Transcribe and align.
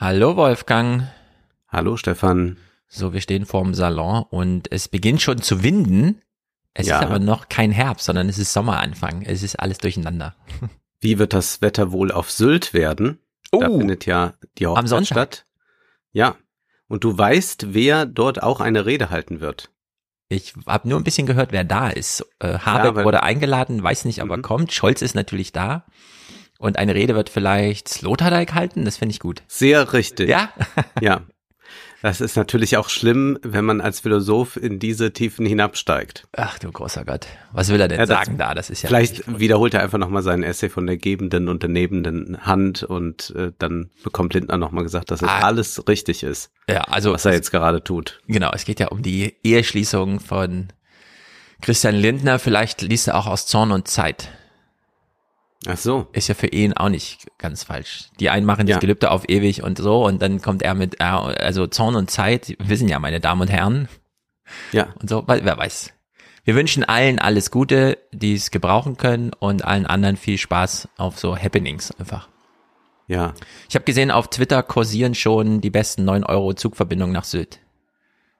Hallo 0.00 0.36
Wolfgang. 0.36 1.08
Hallo 1.66 1.96
Stefan. 1.96 2.56
So, 2.86 3.12
wir 3.12 3.20
stehen 3.20 3.46
vorm 3.46 3.74
Salon 3.74 4.24
und 4.30 4.70
es 4.70 4.86
beginnt 4.86 5.20
schon 5.20 5.42
zu 5.42 5.64
winden. 5.64 6.22
Es 6.72 6.86
ja. 6.86 7.00
ist 7.00 7.04
aber 7.04 7.18
noch 7.18 7.48
kein 7.48 7.72
Herbst, 7.72 8.06
sondern 8.06 8.28
es 8.28 8.38
ist 8.38 8.52
Sommeranfang. 8.52 9.22
Es 9.22 9.42
ist 9.42 9.56
alles 9.56 9.78
durcheinander. 9.78 10.36
Wie 11.00 11.18
wird 11.18 11.32
das 11.32 11.62
Wetter 11.62 11.90
wohl 11.90 12.12
auf 12.12 12.30
Sylt 12.30 12.74
werden? 12.74 13.18
Oh, 13.50 13.58
da 13.58 13.66
findet 13.66 14.06
ja 14.06 14.34
die 14.58 14.68
Hochzeit 14.68 15.06
statt. 15.08 15.46
Ja. 16.12 16.36
Und 16.86 17.02
du 17.02 17.18
weißt, 17.18 17.74
wer 17.74 18.06
dort 18.06 18.40
auch 18.40 18.60
eine 18.60 18.86
Rede 18.86 19.10
halten 19.10 19.40
wird. 19.40 19.72
Ich 20.28 20.54
habe 20.64 20.88
nur 20.88 21.00
ein 21.00 21.04
bisschen 21.04 21.26
gehört, 21.26 21.50
wer 21.50 21.64
da 21.64 21.88
ist. 21.88 22.24
Äh, 22.38 22.60
Habeck 22.60 22.96
ja, 22.98 23.04
wurde 23.04 23.24
eingeladen, 23.24 23.82
weiß 23.82 24.04
nicht, 24.04 24.22
aber 24.22 24.36
mhm. 24.36 24.42
kommt. 24.42 24.72
Scholz 24.72 25.02
ist 25.02 25.16
natürlich 25.16 25.50
da. 25.50 25.86
Und 26.58 26.76
eine 26.76 26.94
Rede 26.94 27.14
wird 27.14 27.30
vielleicht 27.30 27.88
Sloterdijk 27.88 28.52
halten, 28.52 28.84
das 28.84 28.96
finde 28.96 29.12
ich 29.12 29.20
gut. 29.20 29.42
Sehr 29.46 29.92
richtig. 29.92 30.28
Ja? 30.28 30.50
ja. 31.00 31.22
Das 32.02 32.20
ist 32.20 32.36
natürlich 32.36 32.76
auch 32.76 32.90
schlimm, 32.90 33.38
wenn 33.42 33.64
man 33.64 33.80
als 33.80 34.00
Philosoph 34.00 34.56
in 34.56 34.78
diese 34.78 35.12
Tiefen 35.12 35.44
hinabsteigt. 35.46 36.28
Ach 36.36 36.58
du 36.58 36.70
großer 36.70 37.04
Gott. 37.04 37.26
Was 37.52 37.70
will 37.70 37.80
er 37.80 37.88
denn 37.88 37.98
ja, 37.98 38.06
sagen 38.06 38.38
da? 38.38 38.54
Das 38.54 38.70
ist 38.70 38.82
ja. 38.82 38.88
Vielleicht 38.88 39.38
wiederholt 39.40 39.74
er 39.74 39.82
einfach 39.82 39.98
nochmal 39.98 40.22
seinen 40.22 40.44
Essay 40.44 40.68
von 40.68 40.86
der 40.86 40.96
gebenden 40.96 41.48
und 41.48 41.62
der 41.62 41.70
nebenden 41.70 42.46
Hand 42.46 42.84
und 42.84 43.34
äh, 43.36 43.50
dann 43.58 43.90
bekommt 44.04 44.34
Lindner 44.34 44.58
nochmal 44.58 44.84
gesagt, 44.84 45.10
dass 45.10 45.22
es 45.22 45.28
ah, 45.28 45.40
alles 45.40 45.88
richtig 45.88 46.22
ist. 46.22 46.52
Ja, 46.68 46.82
also. 46.82 47.12
Was 47.12 47.24
er 47.24 47.32
jetzt 47.32 47.50
gerade 47.50 47.82
tut. 47.82 48.20
Genau, 48.28 48.52
es 48.52 48.64
geht 48.64 48.78
ja 48.78 48.88
um 48.88 49.02
die 49.02 49.34
Eheschließung 49.42 50.20
von 50.20 50.68
Christian 51.62 51.96
Lindner. 51.96 52.38
Vielleicht 52.38 52.80
liest 52.82 53.08
er 53.08 53.16
auch 53.16 53.26
aus 53.26 53.46
Zorn 53.46 53.72
und 53.72 53.88
Zeit. 53.88 54.30
Ach 55.66 55.76
so. 55.76 56.06
Ist 56.12 56.28
ja 56.28 56.34
für 56.34 56.46
ihn 56.46 56.72
auch 56.72 56.88
nicht 56.88 57.26
ganz 57.38 57.64
falsch. 57.64 58.10
Die 58.20 58.30
einen 58.30 58.46
machen 58.46 58.66
das 58.66 58.74
ja. 58.74 58.78
Gelübde 58.78 59.10
auf 59.10 59.28
ewig 59.28 59.62
und 59.62 59.78
so 59.78 60.06
und 60.06 60.22
dann 60.22 60.40
kommt 60.40 60.62
er 60.62 60.74
mit, 60.74 61.00
also 61.00 61.66
Zorn 61.66 61.96
und 61.96 62.10
Zeit, 62.10 62.56
wissen 62.60 62.88
ja 62.88 62.98
meine 62.98 63.20
Damen 63.20 63.42
und 63.42 63.48
Herren. 63.48 63.88
Ja. 64.72 64.94
Und 65.00 65.10
so, 65.10 65.24
wer 65.26 65.58
weiß. 65.58 65.92
Wir 66.44 66.54
wünschen 66.54 66.84
allen 66.84 67.18
alles 67.18 67.50
Gute, 67.50 67.98
die 68.12 68.34
es 68.34 68.50
gebrauchen 68.50 68.96
können 68.96 69.32
und 69.38 69.64
allen 69.64 69.86
anderen 69.86 70.16
viel 70.16 70.38
Spaß 70.38 70.88
auf 70.96 71.18
so 71.18 71.36
Happenings 71.36 71.90
einfach. 71.98 72.28
Ja. 73.06 73.34
Ich 73.68 73.74
habe 73.74 73.84
gesehen, 73.84 74.10
auf 74.10 74.28
Twitter 74.28 74.62
kursieren 74.62 75.14
schon 75.14 75.60
die 75.60 75.70
besten 75.70 76.04
9 76.04 76.24
Euro 76.24 76.54
Zugverbindungen 76.54 77.12
nach 77.12 77.24
Sylt. 77.24 77.58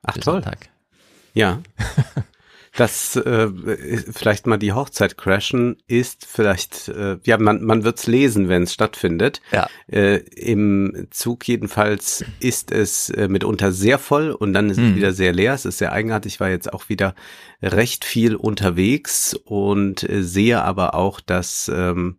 Ach 0.03 0.15
toll. 0.15 0.23
Sonntag. 0.23 0.69
Ja. 1.35 1.61
dass 2.79 3.17
äh, 3.17 3.49
vielleicht 4.13 4.47
mal 4.47 4.57
die 4.57 4.73
Hochzeit 4.73 5.19
crashen 5.19 5.79
ist 5.89 6.27
vielleicht, 6.27 6.87
äh, 6.87 7.17
ja, 7.25 7.37
man, 7.37 7.65
man 7.65 7.83
wird's 7.83 8.07
lesen, 8.07 8.49
wenn 8.49 8.63
es 8.63 8.73
stattfindet. 8.73 9.41
Ja. 9.51 9.67
Äh, 9.89 10.19
Im 10.37 11.09
Zug 11.11 11.49
jedenfalls 11.49 12.25
ist 12.39 12.71
es 12.71 13.11
äh, 13.11 13.27
mitunter 13.27 13.73
sehr 13.73 13.99
voll 13.99 14.31
und 14.31 14.53
dann 14.53 14.71
ist 14.71 14.77
hm. 14.77 14.91
es 14.91 14.95
wieder 14.95 15.13
sehr 15.13 15.33
leer. 15.33 15.55
Es 15.55 15.65
ist 15.65 15.79
sehr 15.79 15.91
eigenartig. 15.91 16.35
Ich 16.35 16.41
war 16.41 16.51
jetzt 16.51 16.73
auch 16.73 16.89
wieder 16.89 17.17
recht 17.61 18.05
viel 18.05 18.37
unterwegs 18.37 19.35
und 19.35 20.09
äh, 20.09 20.23
sehe 20.23 20.63
aber 20.63 20.95
auch, 20.95 21.19
dass 21.21 21.69
ähm, 21.75 22.17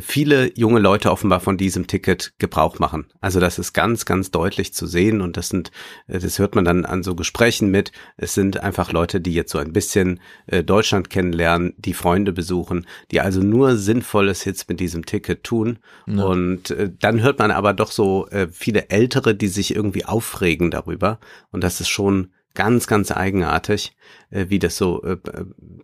viele 0.00 0.52
junge 0.56 0.80
Leute 0.80 1.10
offenbar 1.10 1.40
von 1.40 1.56
diesem 1.56 1.86
Ticket 1.86 2.34
Gebrauch 2.38 2.78
machen. 2.78 3.06
Also 3.20 3.40
das 3.40 3.58
ist 3.58 3.72
ganz, 3.72 4.04
ganz 4.04 4.30
deutlich 4.30 4.74
zu 4.74 4.86
sehen 4.86 5.20
und 5.22 5.36
das 5.36 5.48
sind, 5.48 5.70
äh, 6.08 6.18
das 6.18 6.38
hört 6.38 6.54
man 6.54 6.64
dann 6.64 6.84
an 6.84 7.02
so 7.02 7.14
Gesprächen 7.14 7.70
mit. 7.70 7.92
Es 8.16 8.34
sind 8.34 8.60
einfach 8.60 8.92
Leute, 8.92 9.20
die 9.20 9.32
jetzt 9.32 9.50
so 9.50 9.58
ein 9.58 9.72
bisschen 9.72 10.20
äh, 10.46 10.62
Deutschland 10.62 11.08
kennenlernen, 11.08 11.74
die 11.78 11.94
Freunde 11.94 12.32
besuchen, 12.32 12.86
die 13.10 13.20
also 13.20 13.40
nur 13.40 13.76
Sinnvolles 13.76 14.44
jetzt 14.44 14.68
mit 14.68 14.78
diesem 14.78 15.06
Ticket 15.06 15.42
tun. 15.42 15.78
Ja. 16.06 16.24
Und 16.24 16.70
äh, 16.70 16.90
dann 16.98 17.22
hört 17.22 17.38
man 17.38 17.50
aber 17.50 17.72
doch 17.72 17.90
so 17.90 18.28
viele 18.50 18.90
Ältere, 18.90 19.34
die 19.34 19.48
sich 19.48 19.74
irgendwie 19.74 20.04
aufregen 20.04 20.70
darüber. 20.70 21.18
Und 21.50 21.64
das 21.64 21.80
ist 21.80 21.88
schon 21.88 22.28
ganz, 22.58 22.88
ganz 22.88 23.12
eigenartig, 23.12 23.96
äh, 24.30 24.46
wie 24.48 24.58
das 24.58 24.76
so 24.76 25.00
äh, 25.04 25.16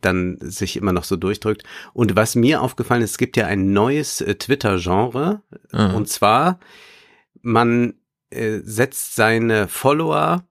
dann 0.01 0.37
sich 0.41 0.77
immer 0.77 0.93
noch 0.93 1.05
so 1.05 1.15
durchdrückt. 1.15 1.63
Und 1.93 2.17
was 2.17 2.35
mir 2.35 2.61
aufgefallen 2.61 3.03
ist, 3.03 3.13
es 3.13 3.19
gibt 3.19 3.37
ja 3.37 3.47
ein 3.47 3.73
neues 3.73 4.21
äh, 4.21 4.35
Twitter-Genre. 4.35 5.41
Mhm. 5.73 5.95
Und 5.95 6.09
zwar, 6.09 6.59
man 7.43 7.95
äh, 8.31 8.59
setzt 8.65 9.15
seine 9.15 9.69
Follower 9.69 10.49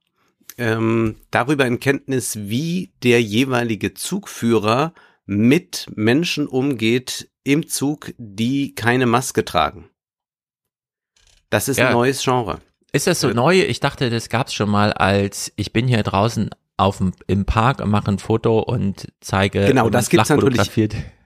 ähm, 0.57 1.17
darüber 1.29 1.65
in 1.65 1.81
Kenntnis, 1.81 2.37
wie 2.39 2.93
der 3.03 3.21
jeweilige 3.21 3.93
Zugführer 3.93 4.93
mit 5.25 5.87
Menschen 5.93 6.47
umgeht 6.47 7.29
im 7.43 7.67
Zug, 7.67 8.13
die 8.17 8.75
keine 8.75 9.07
Maske 9.07 9.43
tragen. 9.43 9.89
Das 11.49 11.67
ist 11.67 11.79
ja. 11.79 11.87
ein 11.87 11.93
neues 11.93 12.23
Genre. 12.23 12.61
Ist 12.93 13.07
das 13.07 13.19
so 13.19 13.29
äh, 13.29 13.33
neu? 13.33 13.61
Ich 13.61 13.79
dachte, 13.79 14.09
das 14.09 14.29
gab's 14.29 14.53
schon 14.53 14.69
mal 14.69 14.93
als 14.93 15.51
ich 15.55 15.73
bin 15.73 15.87
hier 15.87 16.03
draußen 16.03 16.51
auf 16.77 16.97
dem, 16.97 17.11
im 17.27 17.45
Park 17.45 17.81
und 17.81 17.89
mache 17.89 18.11
ein 18.11 18.19
Foto 18.19 18.59
und 18.59 19.11
zeige. 19.19 19.65
Genau, 19.65 19.89
das 19.89 20.09
gibt's 20.09 20.29
natürlich. 20.29 20.71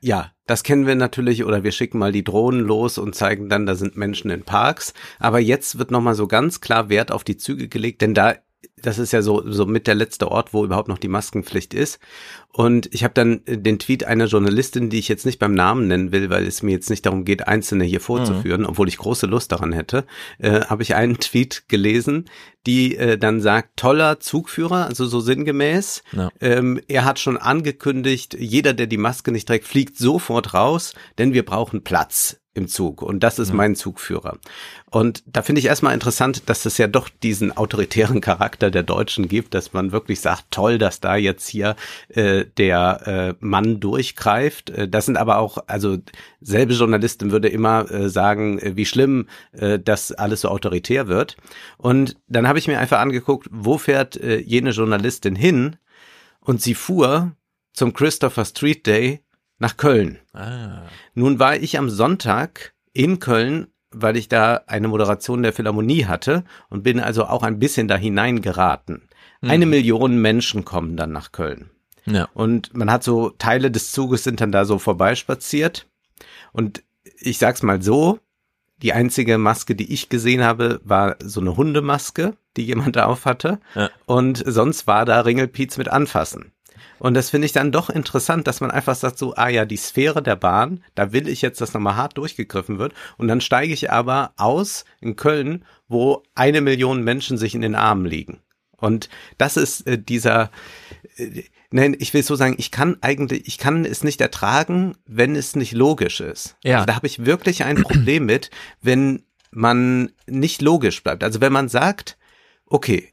Ja, 0.01 0.31
das 0.45 0.63
kennen 0.63 0.88
wir 0.88 0.95
natürlich 0.95 1.44
oder 1.44 1.63
wir 1.63 1.72
schicken 1.72 2.00
mal 2.00 2.11
die 2.11 2.23
Drohnen 2.23 2.61
los 2.61 2.97
und 2.97 3.16
zeigen 3.16 3.50
dann, 3.50 3.66
da 3.66 3.75
sind 3.75 3.97
Menschen 3.97 4.31
in 4.31 4.44
Parks. 4.44 4.94
Aber 5.19 5.39
jetzt 5.39 5.77
wird 5.77 5.91
nochmal 5.91 6.16
so 6.16 6.27
ganz 6.27 6.61
klar 6.61 6.89
Wert 6.89 7.11
auf 7.11 7.23
die 7.23 7.38
Züge 7.38 7.67
gelegt, 7.67 8.01
denn 8.01 8.13
da 8.13 8.35
das 8.81 9.00
ist 9.00 9.12
ja 9.12 9.22
so, 9.22 9.44
so 9.50 9.66
mit 9.66 9.88
der 9.88 9.95
letzte 9.95 10.29
Ort, 10.29 10.53
wo 10.53 10.63
überhaupt 10.63 10.88
noch 10.88 10.97
die 10.97 11.07
Maskenpflicht 11.07 11.73
ist. 11.73 12.00
Und 12.51 12.94
ich 12.94 13.03
habe 13.03 13.13
dann 13.13 13.41
äh, 13.45 13.57
den 13.57 13.79
Tweet 13.79 14.03
einer 14.03 14.25
Journalistin, 14.25 14.90
die 14.90 15.00
ich 15.00 15.07
jetzt 15.07 15.25
nicht 15.25 15.40
beim 15.40 15.53
Namen 15.53 15.88
nennen 15.88 16.12
will, 16.12 16.29
weil 16.29 16.45
es 16.45 16.63
mir 16.63 16.72
jetzt 16.72 16.90
nicht 16.90 17.06
darum 17.06 17.25
geht, 17.25 17.47
Einzelne 17.47 17.84
hier 17.84 18.01
vorzuführen, 18.01 18.62
mhm. 18.62 18.68
obwohl 18.68 18.88
ich 18.88 18.97
große 18.97 19.25
Lust 19.25 19.51
daran 19.51 19.73
hätte, 19.73 20.06
äh, 20.40 20.62
habe 20.62 20.84
ich 20.84 20.95
einen 20.95 21.19
Tweet 21.19 21.66
gelesen, 21.68 22.25
die 22.66 22.95
äh, 22.95 23.18
dann 23.18 23.41
sagt, 23.41 23.78
toller 23.78 24.19
Zugführer, 24.19 24.85
also 24.85 25.06
so 25.06 25.19
sinngemäß. 25.19 26.03
Ja. 26.12 26.29
Ähm, 26.39 26.79
er 26.88 27.06
hat 27.06 27.19
schon 27.19 27.38
angekündigt, 27.38 28.35
jeder, 28.39 28.74
der 28.74 28.88
die 28.88 28.97
Maske 28.97 29.31
nicht 29.31 29.47
trägt, 29.47 29.66
fliegt 29.66 29.97
sofort 29.97 30.53
raus, 30.53 30.94
denn 31.18 31.34
wir 31.34 31.45
brauchen 31.45 31.84
Platz 31.84 32.39
im 32.57 32.68
Zug 32.68 33.01
und 33.01 33.22
das 33.22 33.40
ist 33.40 33.50
ja. 33.50 33.56
mein 33.56 33.75
Zugführer. 33.75 34.38
Und 34.90 35.23
da 35.28 35.41
finde 35.41 35.59
ich 35.59 35.68
erstmal 35.68 35.94
interessant, 35.94 36.50
dass 36.50 36.66
es 36.66 36.78
ja 36.78 36.88
doch 36.88 37.09
diesen 37.09 37.56
autoritären 37.56 38.19
Charakter 38.22 38.72
der 38.72 38.84
Deutschen 38.84 39.28
gibt, 39.28 39.53
dass 39.53 39.73
man 39.73 39.91
wirklich 39.91 40.19
sagt, 40.22 40.45
toll, 40.50 40.78
dass 40.78 41.00
da 41.00 41.16
jetzt 41.16 41.47
hier 41.47 41.75
äh, 42.09 42.45
der 42.57 43.35
äh, 43.40 43.45
Mann 43.45 43.79
durchgreift. 43.79 44.69
Äh, 44.72 44.88
das 44.88 45.06
sind 45.06 45.18
aber 45.18 45.38
auch, 45.38 45.59
also 45.68 45.97
selbe 46.41 46.73
Journalistin 46.73 47.31
würde 47.31 47.50
immer 47.50 47.90
äh, 47.91 48.09
sagen, 48.09 48.59
äh, 48.59 48.75
wie 48.75 48.85
schlimm 48.85 49.28
äh, 49.51 49.78
das 49.79 50.12
alles 50.12 50.41
so 50.41 50.50
autoritär 50.50 51.07
wird. 51.07 51.38
Und 51.78 52.18
dann 52.28 52.47
habe 52.47 52.59
ich 52.59 52.68
mir 52.68 52.79
einfach 52.79 53.00
angeguckt, 53.00 53.47
wo 53.51 53.78
fährt 53.78 54.18
äh, 54.18 54.39
jene 54.39 54.72
Journalistin 54.72 55.35
hin? 55.35 55.75
Und 56.39 56.62
sie 56.62 56.75
fuhr 56.75 57.34
zum 57.74 57.94
Christopher 57.94 58.45
Street 58.45 58.88
Day 58.88 59.22
nach 59.59 59.78
Köln. 59.78 60.19
Ah. 60.34 60.84
Nun 61.13 61.40
war 61.40 61.56
ich 61.56 61.78
am 61.78 61.90
Sonntag 61.90 62.73
in 62.94 63.19
Köln, 63.19 63.68
weil 63.91 64.18
ich 64.18 64.28
da 64.28 64.62
eine 64.68 64.88
Moderation 64.88 65.44
der 65.44 65.53
Philharmonie 65.53 66.06
hatte 66.06 66.44
und 66.69 66.84
bin 66.84 67.00
also 67.00 67.25
auch 67.25 67.44
ein 67.44 67.59
bisschen 67.59 67.88
da 67.88 67.95
hineingeraten. 67.95 69.07
Mhm. 69.41 69.50
Eine 69.50 69.66
Million 69.66 70.18
Menschen 70.22 70.66
kommen 70.66 70.97
dann 70.97 71.12
nach 71.12 71.31
Köln. 71.31 71.69
Ja. 72.06 72.29
Und 72.34 72.75
man 72.75 72.91
hat 72.91 73.03
so 73.03 73.29
Teile 73.31 73.72
des 73.72 73.91
Zuges 73.91 74.23
sind 74.23 74.41
dann 74.41 74.51
da 74.51 74.66
so 74.66 74.79
vorbeispaziert. 74.79 75.88
Und 76.51 76.84
ich 77.19 77.38
sag's 77.38 77.63
mal 77.63 77.81
so, 77.81 78.19
die 78.81 78.94
einzige 78.94 79.38
Maske, 79.38 79.75
die 79.75 79.91
ich 79.91 80.09
gesehen 80.09 80.44
habe, 80.44 80.79
war 80.84 81.18
so 81.19 81.41
eine 81.41 81.57
Hundemaske, 81.57 82.38
die 82.56 82.66
jemand 82.66 82.95
da 82.95 83.06
auf 83.06 83.25
hatte. 83.25 83.59
Ja. 83.75 83.89
Und 84.06 84.44
sonst 84.45 84.88
war 84.88 85.06
da 85.06 85.22
Ringelpiez 85.22 85.78
mit 85.78 85.89
Anfassen. 85.89 86.51
Und 87.00 87.13
das 87.13 87.30
finde 87.30 87.46
ich 87.46 87.52
dann 87.52 87.72
doch 87.72 87.90
interessant, 87.90 88.47
dass 88.47 88.62
man 88.62 88.72
einfach 88.72 88.96
sagt 88.96 89.18
so, 89.18 89.35
ah 89.35 89.50
ja, 89.50 89.66
die 89.66 89.78
Sphäre 89.78 90.22
der 90.22 90.35
Bahn, 90.35 90.84
da 90.96 91.13
will 91.13 91.28
ich 91.28 91.41
jetzt, 91.41 91.62
dass 91.62 91.74
nochmal 91.74 91.96
hart 91.96 92.18
durchgegriffen 92.18 92.80
wird. 92.80 92.94
Und 93.18 93.28
dann 93.28 93.41
steige 93.41 93.74
ich 93.74 93.91
aber 93.91 94.34
aus 94.38 94.85
in 95.02 95.16
Köln, 95.16 95.66
wo 95.88 96.24
eine 96.36 96.62
Million 96.62 97.04
Menschen 97.04 97.38
sich 97.38 97.56
in 97.56 97.62
den 97.62 97.75
Armen 97.75 98.06
liegen. 98.06 98.42
Und 98.77 99.10
das 99.38 99.57
ist 99.57 99.88
äh, 99.88 99.98
dieser, 99.98 100.51
äh, 101.18 101.44
nein, 101.71 101.95
ich 102.00 102.13
will 102.13 102.24
so 102.24 102.36
sagen, 102.36 102.56
ich 102.57 102.71
kann 102.71 102.98
eigentlich, 103.01 103.48
ich 103.48 103.57
kann 103.57 103.86
es 103.86 104.04
nicht 104.04 104.21
ertragen, 104.21 104.95
wenn 105.06 105.36
es 105.36 105.56
nicht 105.56 105.74
logisch 105.74 106.19
ist. 106.19 106.56
Ja. 106.63 106.75
Also 106.75 106.86
da 106.86 106.95
habe 106.95 107.07
ich 107.07 107.25
wirklich 107.25 107.63
ein 107.63 107.81
Problem 107.83 108.25
mit, 108.25 108.51
wenn 108.81 109.24
man 109.51 110.12
nicht 110.27 110.62
logisch 110.62 111.04
bleibt. 111.04 111.24
Also 111.24 111.42
wenn 111.42 111.54
man 111.54 111.69
sagt, 111.69 112.18
okay, 112.66 113.12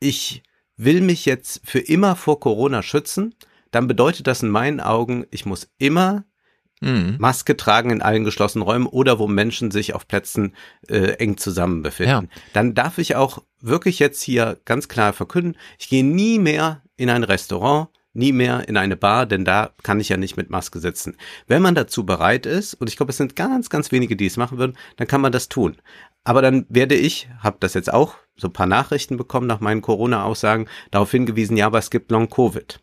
ich 0.00 0.42
will 0.76 1.00
mich 1.00 1.24
jetzt 1.26 1.60
für 1.64 1.78
immer 1.78 2.16
vor 2.16 2.40
Corona 2.40 2.82
schützen, 2.82 3.34
dann 3.70 3.88
bedeutet 3.88 4.26
das 4.26 4.42
in 4.42 4.50
meinen 4.50 4.80
Augen, 4.80 5.26
ich 5.30 5.46
muss 5.46 5.68
immer 5.78 6.24
mhm. 6.80 7.16
Maske 7.18 7.56
tragen 7.56 7.90
in 7.90 8.02
allen 8.02 8.24
geschlossenen 8.24 8.66
Räumen 8.66 8.86
oder 8.86 9.18
wo 9.18 9.26
Menschen 9.26 9.70
sich 9.70 9.94
auf 9.94 10.06
Plätzen 10.06 10.54
äh, 10.88 11.16
eng 11.18 11.36
zusammen 11.36 11.82
befinden. 11.82 12.28
Ja. 12.30 12.40
Dann 12.52 12.74
darf 12.74 12.98
ich 12.98 13.16
auch 13.16 13.42
wirklich 13.60 13.98
jetzt 13.98 14.22
hier 14.22 14.58
ganz 14.64 14.88
klar 14.88 15.12
verkünden, 15.12 15.56
ich 15.78 15.88
gehe 15.88 16.04
nie 16.04 16.38
mehr 16.38 16.82
in 16.96 17.10
ein 17.10 17.24
Restaurant, 17.24 17.88
nie 18.12 18.32
mehr 18.32 18.68
in 18.68 18.76
eine 18.76 18.96
Bar, 18.96 19.26
denn 19.26 19.44
da 19.44 19.72
kann 19.82 20.00
ich 20.00 20.08
ja 20.08 20.16
nicht 20.16 20.36
mit 20.36 20.50
Maske 20.50 20.78
sitzen. 20.78 21.16
Wenn 21.48 21.62
man 21.62 21.74
dazu 21.74 22.06
bereit 22.06 22.46
ist, 22.46 22.74
und 22.74 22.88
ich 22.88 22.96
glaube, 22.96 23.10
es 23.10 23.16
sind 23.16 23.34
ganz, 23.34 23.70
ganz 23.70 23.90
wenige, 23.90 24.14
die 24.14 24.26
es 24.26 24.36
machen 24.36 24.58
würden, 24.58 24.76
dann 24.96 25.08
kann 25.08 25.20
man 25.20 25.32
das 25.32 25.48
tun. 25.48 25.76
Aber 26.24 26.40
dann 26.42 26.66
werde 26.68 26.94
ich, 26.94 27.28
habe 27.40 27.58
das 27.60 27.74
jetzt 27.74 27.92
auch 27.92 28.16
so 28.36 28.48
ein 28.48 28.52
paar 28.52 28.66
Nachrichten 28.66 29.16
bekommen 29.16 29.46
nach 29.46 29.60
meinen 29.60 29.82
Corona-Aussagen, 29.82 30.68
darauf 30.90 31.10
hingewiesen, 31.10 31.56
ja, 31.56 31.66
aber 31.66 31.78
es 31.78 31.90
gibt 31.90 32.10
Long-Covid. 32.10 32.80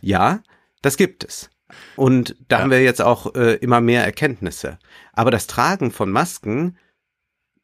Ja, 0.00 0.42
das 0.82 0.96
gibt 0.96 1.24
es. 1.24 1.50
Und 1.94 2.36
da 2.48 2.56
ja. 2.56 2.62
haben 2.62 2.70
wir 2.70 2.82
jetzt 2.82 3.02
auch 3.02 3.34
äh, 3.34 3.54
immer 3.56 3.80
mehr 3.80 4.04
Erkenntnisse. 4.04 4.78
Aber 5.12 5.30
das 5.30 5.46
Tragen 5.46 5.92
von 5.92 6.10
Masken 6.10 6.78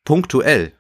punktuell 0.05 0.76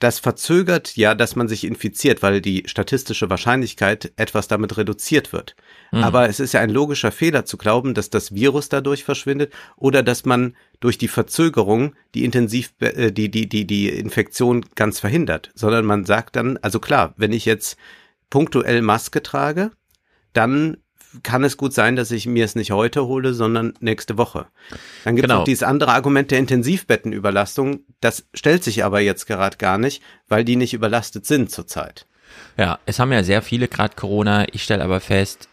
das 0.00 0.18
verzögert 0.18 0.96
ja, 0.96 1.14
dass 1.14 1.36
man 1.36 1.46
sich 1.46 1.62
infiziert, 1.62 2.22
weil 2.22 2.40
die 2.40 2.64
statistische 2.66 3.28
Wahrscheinlichkeit 3.30 4.12
etwas 4.16 4.48
damit 4.48 4.76
reduziert 4.78 5.32
wird. 5.32 5.54
Mhm. 5.92 6.02
Aber 6.02 6.28
es 6.28 6.40
ist 6.40 6.54
ja 6.54 6.60
ein 6.60 6.70
logischer 6.70 7.12
Fehler 7.12 7.44
zu 7.44 7.58
glauben, 7.58 7.92
dass 7.92 8.08
das 8.08 8.34
Virus 8.34 8.70
dadurch 8.70 9.04
verschwindet 9.04 9.52
oder 9.76 10.02
dass 10.02 10.24
man 10.24 10.56
durch 10.80 10.96
die 10.96 11.08
Verzögerung 11.08 11.94
die 12.14 12.24
intensiv 12.24 12.72
äh, 12.80 13.12
die 13.12 13.30
die 13.30 13.48
die 13.48 13.66
die 13.66 13.90
Infektion 13.90 14.64
ganz 14.74 14.98
verhindert, 14.98 15.50
sondern 15.54 15.84
man 15.84 16.06
sagt 16.06 16.34
dann, 16.34 16.56
also 16.62 16.80
klar, 16.80 17.14
wenn 17.18 17.32
ich 17.32 17.44
jetzt 17.44 17.76
punktuell 18.30 18.80
Maske 18.80 19.22
trage, 19.22 19.70
dann 20.32 20.78
kann 21.22 21.44
es 21.44 21.56
gut 21.56 21.72
sein, 21.72 21.96
dass 21.96 22.10
ich 22.10 22.26
mir 22.26 22.44
es 22.44 22.54
nicht 22.54 22.70
heute 22.70 23.06
hole, 23.06 23.34
sondern 23.34 23.74
nächste 23.80 24.18
Woche. 24.18 24.46
Dann 25.04 25.16
gibt 25.16 25.26
es 25.26 25.28
genau. 25.28 25.40
noch 25.40 25.44
dieses 25.44 25.62
andere 25.62 25.92
Argument 25.92 26.30
der 26.30 26.38
Intensivbettenüberlastung. 26.38 27.80
Das 28.00 28.26
stellt 28.34 28.64
sich 28.64 28.84
aber 28.84 29.00
jetzt 29.00 29.26
gerade 29.26 29.56
gar 29.56 29.78
nicht, 29.78 30.02
weil 30.28 30.44
die 30.44 30.56
nicht 30.56 30.74
überlastet 30.74 31.26
sind 31.26 31.50
zurzeit. 31.50 32.06
Ja, 32.56 32.78
es 32.86 32.98
haben 32.98 33.12
ja 33.12 33.22
sehr 33.22 33.42
viele 33.42 33.68
gerade 33.68 33.96
Corona. 33.96 34.46
Ich 34.52 34.62
stelle 34.62 34.84
aber 34.84 35.00
fest, 35.00 35.48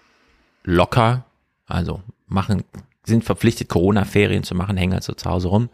locker, 0.63 1.25
also 1.65 2.01
machen, 2.27 2.63
sind 3.07 3.23
verpflichtet, 3.23 3.69
Corona-Ferien 3.69 4.43
zu 4.43 4.53
machen, 4.53 4.77
hängen 4.77 4.93
also 4.93 5.13
zu 5.13 5.29
Hause 5.29 5.47
rum, 5.47 5.69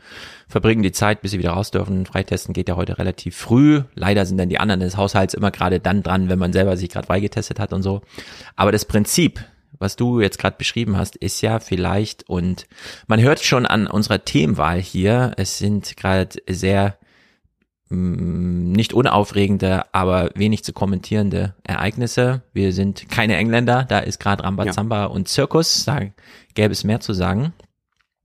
verbringen 0.47 0.83
die 0.83 0.91
Zeit, 0.91 1.21
bis 1.21 1.31
sie 1.31 1.39
wieder 1.39 1.51
raus 1.51 1.71
dürfen. 1.71 2.05
Freitesten 2.05 2.53
geht 2.53 2.69
ja 2.69 2.75
heute 2.75 2.99
relativ 2.99 3.35
früh. 3.35 3.81
Leider 3.95 4.25
sind 4.25 4.37
dann 4.37 4.49
die 4.49 4.59
anderen 4.59 4.79
des 4.79 4.97
Haushalts 4.97 5.33
immer 5.33 5.51
gerade 5.51 5.79
dann 5.79 6.03
dran, 6.03 6.29
wenn 6.29 6.39
man 6.39 6.53
selber 6.53 6.77
sich 6.77 6.89
gerade 6.89 7.07
freigetestet 7.07 7.59
hat 7.59 7.73
und 7.73 7.81
so. 7.81 8.01
Aber 8.55 8.71
das 8.71 8.85
Prinzip, 8.85 9.43
was 9.79 9.95
du 9.95 10.21
jetzt 10.21 10.39
gerade 10.39 10.57
beschrieben 10.57 10.97
hast, 10.97 11.15
ist 11.15 11.41
ja 11.41 11.59
vielleicht, 11.59 12.29
und 12.29 12.67
man 13.07 13.21
hört 13.21 13.43
schon 13.43 13.65
an 13.65 13.87
unserer 13.87 14.23
Themenwahl 14.23 14.79
hier, 14.79 15.33
es 15.37 15.57
sind 15.57 15.97
gerade 15.97 16.39
sehr 16.47 16.97
mm, 17.89 18.71
nicht 18.71 18.93
unaufregende, 18.93 19.93
aber 19.93 20.29
wenig 20.35 20.63
zu 20.63 20.73
kommentierende 20.73 21.55
Ereignisse. 21.63 22.43
Wir 22.53 22.73
sind 22.73 23.09
keine 23.09 23.35
Engländer, 23.35 23.83
da 23.83 23.99
ist 23.99 24.19
gerade 24.19 24.43
Rambazamba 24.43 25.01
ja. 25.01 25.05
und 25.05 25.27
Zirkus, 25.27 25.85
da 25.85 25.99
gäbe 26.53 26.71
es 26.71 26.83
mehr 26.83 26.99
zu 26.99 27.13
sagen. 27.13 27.53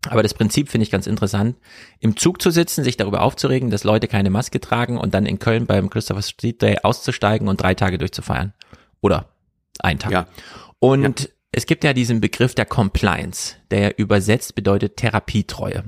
Aber 0.08 0.22
das 0.22 0.32
Prinzip 0.32 0.68
finde 0.68 0.84
ich 0.84 0.92
ganz 0.92 1.08
interessant, 1.08 1.56
im 1.98 2.16
Zug 2.16 2.40
zu 2.40 2.50
sitzen, 2.50 2.84
sich 2.84 2.96
darüber 2.96 3.22
aufzuregen, 3.22 3.68
dass 3.68 3.82
Leute 3.82 4.06
keine 4.06 4.30
Maske 4.30 4.60
tragen 4.60 4.96
und 4.96 5.12
dann 5.12 5.26
in 5.26 5.40
Köln 5.40 5.66
beim 5.66 5.90
Christopher 5.90 6.22
Street 6.22 6.62
Day 6.62 6.78
auszusteigen 6.82 7.48
und 7.48 7.60
drei 7.60 7.74
Tage 7.74 7.98
durchzufeiern. 7.98 8.54
Oder 9.00 9.26
einen 9.80 9.98
Tag. 9.98 10.12
Ja. 10.12 10.26
Und 10.78 11.20
ja 11.20 11.26
es 11.58 11.66
gibt 11.66 11.84
ja 11.84 11.92
diesen 11.92 12.20
Begriff 12.20 12.54
der 12.54 12.66
Compliance, 12.66 13.56
der 13.70 13.98
übersetzt 13.98 14.54
bedeutet 14.54 14.96
Therapietreue. 14.96 15.84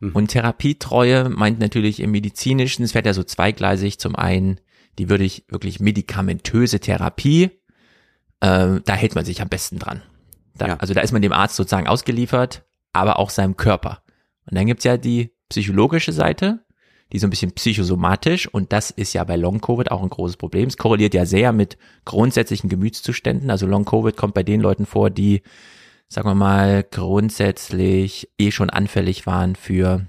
Mhm. 0.00 0.12
Und 0.12 0.28
Therapietreue 0.28 1.28
meint 1.28 1.58
natürlich 1.58 2.00
im 2.00 2.12
medizinischen, 2.12 2.84
es 2.84 2.94
wird 2.94 3.06
ja 3.06 3.12
so 3.12 3.24
zweigleisig, 3.24 3.98
zum 3.98 4.14
einen 4.14 4.60
die 4.98 5.08
würde 5.08 5.24
ich 5.24 5.44
wirklich 5.48 5.80
medikamentöse 5.80 6.80
Therapie, 6.80 7.44
äh, 8.40 8.80
da 8.84 8.94
hält 8.94 9.14
man 9.14 9.24
sich 9.24 9.40
am 9.40 9.48
besten 9.48 9.78
dran. 9.78 10.02
Da, 10.54 10.68
ja. 10.68 10.76
Also 10.76 10.94
da 10.94 11.00
ist 11.00 11.12
man 11.12 11.22
dem 11.22 11.32
Arzt 11.32 11.56
sozusagen 11.56 11.86
ausgeliefert, 11.86 12.64
aber 12.92 13.18
auch 13.18 13.30
seinem 13.30 13.56
Körper. 13.56 14.02
Und 14.46 14.56
dann 14.56 14.66
gibt's 14.66 14.84
ja 14.84 14.96
die 14.96 15.34
psychologische 15.48 16.12
Seite, 16.12 16.64
die 17.12 17.18
so 17.18 17.26
ein 17.26 17.30
bisschen 17.30 17.52
psychosomatisch 17.52 18.48
und 18.48 18.72
das 18.72 18.90
ist 18.90 19.12
ja 19.12 19.22
bei 19.24 19.36
Long-Covid 19.36 19.90
auch 19.90 20.02
ein 20.02 20.08
großes 20.08 20.38
Problem. 20.38 20.68
Es 20.68 20.78
korreliert 20.78 21.12
ja 21.12 21.26
sehr 21.26 21.52
mit 21.52 21.76
grundsätzlichen 22.04 22.70
Gemütszuständen. 22.70 23.50
Also 23.50 23.66
Long-Covid 23.66 24.16
kommt 24.16 24.34
bei 24.34 24.42
den 24.42 24.60
Leuten 24.60 24.86
vor, 24.86 25.10
die, 25.10 25.42
sagen 26.08 26.28
wir 26.28 26.34
mal, 26.34 26.84
grundsätzlich 26.90 28.30
eh 28.38 28.50
schon 28.50 28.70
anfällig 28.70 29.26
waren 29.26 29.56
für 29.56 30.06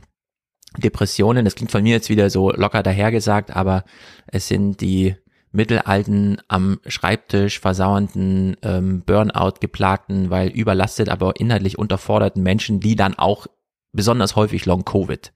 Depressionen. 0.78 1.44
Das 1.44 1.56
klingt 1.56 1.72
von 1.72 1.84
mir 1.84 1.92
jetzt 1.92 2.10
wieder 2.10 2.30
so 2.30 2.52
locker 2.52 2.84
dahergesagt, 2.84 3.54
aber 3.54 3.84
es 4.28 4.48
sind 4.48 4.80
die 4.80 5.16
mittelalten, 5.52 6.42
am 6.48 6.80
Schreibtisch 6.88 7.60
versauernden, 7.60 8.58
ähm, 8.64 9.04
Burnout 9.06 9.60
geplagten, 9.60 10.30
weil 10.30 10.50
überlastet, 10.50 11.10
aber 11.10 11.40
inhaltlich 11.40 11.78
unterforderten 11.78 12.42
Menschen, 12.42 12.80
die 12.80 12.96
dann 12.96 13.14
auch 13.14 13.46
besonders 13.92 14.36
häufig 14.36 14.66
Long-Covid 14.66 15.32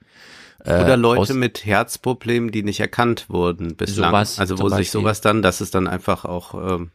äh, 0.64 0.84
Oder 0.84 0.98
Leute 0.98 1.34
mit 1.34 1.66
Herzproblemen, 1.66 2.52
die 2.52 2.64
nicht 2.64 2.80
erkannt 2.80 3.30
wurden 3.30 3.76
bislang. 3.76 4.12
Sowas, 4.12 4.40
also 4.40 4.60
wo 4.60 4.70
sich 4.70 4.92
sowas 4.92 5.22
dann, 5.22 5.42
das 5.42 5.62
ist 5.62 5.76
dann 5.76 5.88
einfach 5.88 6.26
auch 6.26 6.54
ähm, 6.76 6.92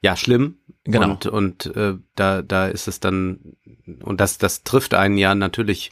ja 0.00 0.16
schlimm. 0.16 0.56
Genau. 0.84 1.10
Und, 1.10 1.26
und 1.26 1.66
äh, 1.76 1.94
da, 2.14 2.42
da 2.42 2.66
ist 2.66 2.88
es 2.88 3.00
dann, 3.00 3.56
und 4.02 4.20
das, 4.20 4.38
das 4.38 4.64
trifft 4.64 4.94
einen 4.94 5.16
ja 5.18 5.34
natürlich 5.34 5.90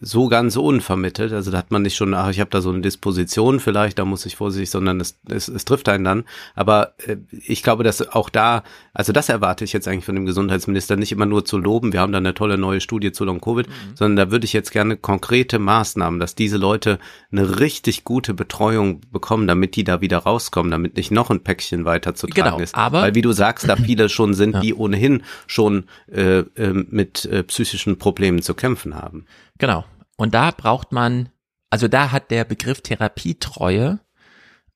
so 0.00 0.28
ganz 0.28 0.56
unvermittelt. 0.56 1.32
Also 1.32 1.50
da 1.50 1.58
hat 1.58 1.70
man 1.70 1.82
nicht 1.82 1.96
schon, 1.96 2.14
ach, 2.14 2.30
ich 2.30 2.40
habe 2.40 2.50
da 2.50 2.62
so 2.62 2.70
eine 2.70 2.80
Disposition 2.80 3.60
vielleicht, 3.60 3.98
da 3.98 4.06
muss 4.06 4.24
ich 4.24 4.36
vorsichtig, 4.36 4.70
sondern 4.70 5.00
es, 5.00 5.18
es, 5.28 5.48
es 5.48 5.66
trifft 5.66 5.88
einen 5.88 6.04
dann. 6.04 6.24
Aber 6.54 6.94
äh, 7.06 7.16
ich 7.30 7.62
glaube, 7.62 7.84
dass 7.84 8.08
auch 8.08 8.30
da, 8.30 8.62
also 8.94 9.12
das 9.12 9.28
erwarte 9.28 9.64
ich 9.64 9.74
jetzt 9.74 9.86
eigentlich 9.86 10.06
von 10.06 10.14
dem 10.14 10.24
Gesundheitsminister, 10.24 10.96
nicht 10.96 11.12
immer 11.12 11.26
nur 11.26 11.44
zu 11.44 11.58
loben, 11.58 11.92
wir 11.92 12.00
haben 12.00 12.12
da 12.12 12.18
eine 12.18 12.32
tolle 12.32 12.56
neue 12.56 12.80
Studie 12.80 13.12
zu 13.12 13.26
Long-Covid, 13.26 13.68
mhm. 13.68 13.72
sondern 13.94 14.16
da 14.16 14.32
würde 14.32 14.46
ich 14.46 14.54
jetzt 14.54 14.72
gerne 14.72 14.96
konkrete 14.96 15.58
Maßnahmen, 15.58 16.18
dass 16.18 16.34
diese 16.34 16.56
Leute 16.56 16.98
eine 17.30 17.60
richtig 17.60 18.04
gute 18.04 18.32
Betreuung 18.32 19.02
bekommen, 19.12 19.46
damit 19.46 19.76
die 19.76 19.84
da 19.84 20.00
wieder 20.00 20.18
rauskommen, 20.18 20.70
damit 20.70 20.96
nicht 20.96 21.10
noch 21.10 21.28
ein 21.28 21.40
Päckchen 21.40 21.84
weiter 21.84 22.14
zu 22.14 22.26
tragen 22.28 22.50
genau, 22.50 22.62
ist. 22.62 22.74
Aber 22.74 23.02
Weil 23.02 23.14
wie 23.14 23.22
du 23.22 23.32
sagst, 23.32 23.68
da 23.68 23.76
viele 23.76 24.08
schon 24.08 24.32
sind, 24.34 24.54
ja. 24.54 24.60
die 24.60 24.74
ohnehin 24.74 25.22
schon 25.46 25.84
äh, 26.10 26.38
äh, 26.38 26.72
mit 26.72 27.26
äh, 27.26 27.42
psychischen 27.42 27.98
Problemen 27.98 28.40
zu 28.40 28.54
kämpfen 28.54 28.94
haben. 28.94 29.26
Genau. 29.58 29.84
Und 30.16 30.34
da 30.34 30.50
braucht 30.50 30.92
man, 30.92 31.30
also 31.70 31.88
da 31.88 32.12
hat 32.12 32.30
der 32.30 32.44
Begriff 32.44 32.80
Therapietreue 32.80 34.00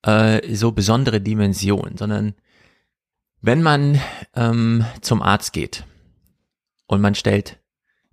äh, 0.02 0.54
so 0.54 0.72
besondere 0.72 1.20
Dimensionen, 1.20 1.96
sondern 1.96 2.34
wenn 3.42 3.62
man 3.62 4.00
ähm, 4.34 4.84
zum 5.02 5.22
Arzt 5.22 5.52
geht 5.52 5.84
und 6.86 7.00
man 7.00 7.14
stellt 7.14 7.58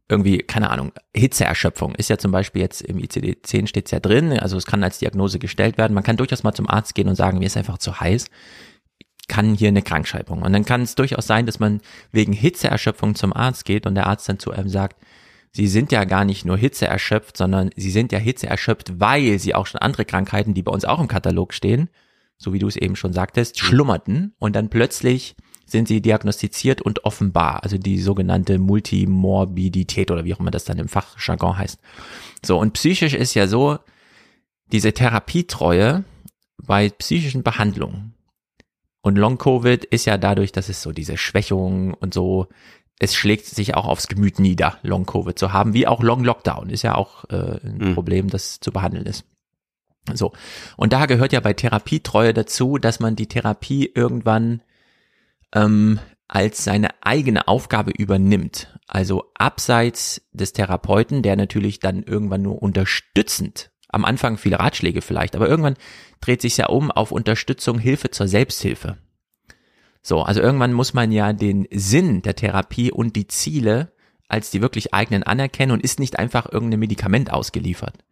irgendwie, 0.10 0.40
keine 0.40 0.70
Ahnung, 0.70 0.92
Hitzeerschöpfung 1.16 1.96
ist 1.96 2.10
ja 2.10 2.18
zum 2.18 2.32
Beispiel 2.32 2.62
jetzt 2.62 2.82
im 2.82 2.98
ICD-10 2.98 3.68
steht 3.68 3.86
es 3.86 3.92
ja 3.92 4.00
drin, 4.00 4.38
also 4.38 4.58
es 4.58 4.66
kann 4.66 4.84
als 4.84 5.00
Diagnose 5.00 5.40
gestellt 5.40 5.78
werden. 5.78 5.94
Man 5.94 6.04
kann 6.04 6.18
durchaus 6.18 6.44
mal 6.44 6.54
zum 6.54 6.70
Arzt 6.70 6.94
gehen 6.94 7.08
und 7.08 7.16
sagen, 7.16 7.40
mir 7.40 7.46
ist 7.46 7.58
einfach 7.58 7.78
zu 7.78 8.00
heiß, 8.00 8.28
kann 9.28 9.56
hier 9.56 9.70
eine 9.70 9.82
Krankschreibung. 9.82 10.42
Und 10.42 10.54
dann 10.54 10.66
kann 10.66 10.82
es 10.82 10.96
durchaus 10.96 11.26
sein, 11.26 11.46
dass 11.46 11.60
man 11.60 11.82
wegen 12.12 12.34
Hitzeerschöpfung 12.34 13.16
zum 13.16 13.34
Arzt 13.34 13.66
geht 13.66 13.86
und 13.86 13.96
der 13.96 14.08
Arzt 14.08 14.28
dann 14.28 14.40
zu 14.40 14.52
einem 14.52 14.70
sagt, 14.70 15.02
sie 15.56 15.68
sind 15.68 15.92
ja 15.92 16.04
gar 16.04 16.26
nicht 16.26 16.46
nur 16.46 16.58
Hitze 16.58 16.88
erschöpft, 16.88 17.38
sondern 17.38 17.70
sie 17.76 17.92
sind 17.92 18.12
ja 18.12 18.20
Hitze 18.20 18.48
erschöpft, 18.48 19.00
weil 19.00 19.40
sie 19.40 19.56
auch 19.56 19.68
schon 19.68 19.82
andere 19.82 20.06
Krankheiten, 20.06 20.54
die 20.54 20.64
bei 20.64 20.72
uns 20.72 20.86
auch 20.86 21.00
im 21.00 21.08
Katalog 21.08 21.54
stehen, 21.54 21.90
so 22.38 22.54
wie 22.54 22.60
du 22.60 22.68
es 22.68 22.76
eben 22.76 22.96
schon 22.96 23.14
sagtest, 23.14 23.56
mhm. 23.56 23.66
schlummerten 23.66 24.36
und 24.40 24.56
dann 24.56 24.70
plötzlich 24.70 25.36
sind 25.66 25.88
sie 25.88 26.02
diagnostiziert 26.02 26.82
und 26.82 27.06
offenbar, 27.06 27.64
also 27.64 27.78
die 27.78 28.00
sogenannte 28.00 28.60
Multimorbidität 28.60 30.12
oder 30.12 30.26
wie 30.26 30.34
auch 30.34 30.40
immer 30.40 30.52
das 30.52 30.66
dann 30.66 30.78
im 30.78 30.90
Fachjargon 30.90 31.58
heißt. 31.58 31.80
So, 32.46 32.60
und 32.60 32.74
psychisch 32.74 33.14
ist 33.14 33.34
ja 33.34 33.48
so, 33.48 33.80
diese 34.72 34.94
Therapietreue 34.94 36.04
bei 36.58 36.90
psychischen 36.90 37.44
Behandlungen 37.44 38.14
und 39.02 39.18
Long-Covid 39.18 39.86
ist 39.86 40.06
ja 40.06 40.18
dadurch, 40.18 40.52
dass 40.52 40.70
es 40.70 40.82
so 40.82 40.92
diese 40.92 41.18
Schwächung 41.18 41.94
und 41.94 42.14
so 42.14 42.48
es 43.00 43.16
schlägt 43.16 43.46
sich 43.46 43.76
auch 43.76 43.86
aufs 43.86 44.08
Gemüt 44.08 44.40
nieder, 44.40 44.78
Long-Covid 44.82 45.38
zu 45.38 45.52
haben, 45.52 45.74
wie 45.74 45.88
auch 45.88 46.02
Long-Lockdown 46.02 46.70
ist 46.70 46.84
ja 46.84 46.96
auch 46.96 47.26
äh, 47.30 47.60
ein 47.64 47.78
mhm. 47.80 47.94
Problem, 47.96 48.30
das 48.30 48.60
zu 48.60 48.72
behandeln 48.72 49.06
ist. 49.06 49.26
So. 50.14 50.34
Und 50.78 50.94
da 50.94 51.06
gehört 51.06 51.34
ja 51.34 51.40
bei 51.40 51.54
Therapietreue 51.54 52.34
dazu, 52.34 52.78
dass 52.78 53.00
man 53.00 53.16
die 53.16 53.28
Therapie 53.28 53.92
irgendwann 53.94 54.62
ähm, 55.54 56.00
als 56.28 56.64
seine 56.64 56.90
eigene 57.02 57.48
Aufgabe 57.48 57.92
übernimmt. 57.92 58.78
Also 58.88 59.32
abseits 59.36 60.22
des 60.32 60.54
Therapeuten, 60.54 61.22
der 61.22 61.36
natürlich 61.36 61.80
dann 61.80 62.04
irgendwann 62.04 62.42
nur 62.42 62.62
unterstützend, 62.62 63.72
am 63.88 64.06
Anfang 64.06 64.38
viele 64.38 64.60
Ratschläge 64.60 65.02
vielleicht, 65.02 65.36
aber 65.36 65.48
irgendwann 65.48 65.78
dreht 66.20 66.42
sich 66.42 66.58
ja 66.58 66.68
um 66.68 66.92
auf 66.92 67.12
Unterstützung, 67.12 67.80
Hilfe 67.80 68.10
zur 68.10 68.28
Selbsthilfe. 68.28 68.98
So, 70.04 70.22
also 70.22 70.42
irgendwann 70.42 70.74
muss 70.74 70.94
man 70.94 71.12
ja 71.12 71.34
den 71.34 71.68
Sinn 71.72 72.22
der 72.22 72.36
Therapie 72.36 72.92
und 72.92 73.16
die 73.16 73.28
Ziele 73.28 73.94
als 74.28 74.52
die 74.52 74.62
wirklich 74.62 74.94
eigenen 74.94 75.24
anerkennen 75.24 75.72
und 75.72 75.84
ist 75.84 76.00
nicht 76.00 76.20
einfach 76.20 76.52
irgendein 76.52 76.80
Medikament 76.80 77.32
ausgeliefert. 77.32 78.04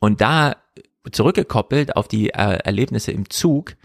Und 0.00 0.20
da 0.20 0.56
zurückgekoppelt 1.10 1.96
auf 1.96 2.08
die 2.08 2.30
äh, 2.30 2.58
Erlebnisse 2.64 3.12
im 3.12 3.30
Zug, 3.30 3.76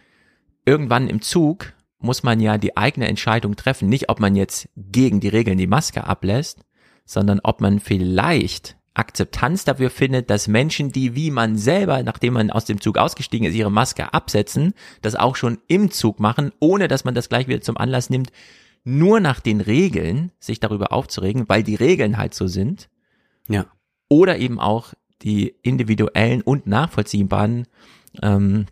irgendwann 0.66 1.08
im 1.08 1.22
Zug 1.22 1.74
muss 2.00 2.24
man 2.24 2.40
ja 2.40 2.58
die 2.58 2.78
eigene 2.78 3.08
Entscheidung 3.08 3.56
treffen, 3.56 3.88
nicht 3.88 4.10
ob 4.10 4.20
man 4.20 4.36
jetzt 4.36 4.70
gegen 4.76 5.20
die 5.20 5.30
Regeln 5.30 5.58
die 5.58 5.68
Maske 5.68 6.04
ablässt, 6.04 6.66
sondern 7.06 7.40
ob 7.44 7.62
man 7.62 7.80
vielleicht 7.80 8.78
Akzeptanz 8.94 9.64
dafür 9.64 9.90
findet, 9.90 10.30
dass 10.30 10.48
Menschen, 10.48 10.92
die 10.92 11.16
wie 11.16 11.32
man 11.32 11.58
selber, 11.58 12.04
nachdem 12.04 12.34
man 12.34 12.52
aus 12.52 12.66
dem 12.66 12.82
Zug 12.82 12.98
ausgestiegen 12.98 13.48
ist, 13.48 13.56
ihre 13.56 13.72
Maske 13.72 14.14
absetzen, 14.14 14.74
das 15.02 15.16
auch 15.16 15.36
schon 15.36 15.60
im 15.68 15.92
Zug 15.92 16.20
machen, 16.20 16.52
ohne 16.60 16.88
dass 16.88 17.06
man 17.06 17.16
das 17.16 17.30
gleich 17.30 17.48
wieder 17.48 17.62
zum 17.62 17.78
Anlass 17.78 18.10
nimmt, 18.10 18.32
nur 18.84 19.20
nach 19.20 19.40
den 19.40 19.62
Regeln 19.62 20.32
sich 20.40 20.60
darüber 20.60 20.92
aufzuregen, 20.92 21.48
weil 21.48 21.64
die 21.64 21.76
Regeln 21.76 22.18
halt 22.18 22.34
so 22.34 22.48
sind. 22.48 22.90
Ja. 23.48 23.68
Oder 24.10 24.40
eben 24.40 24.60
auch 24.60 24.94
die 25.22 25.56
individuellen 25.62 26.42
und 26.42 26.68
nachvollziehbaren 26.68 27.68
ähm, 28.22 28.66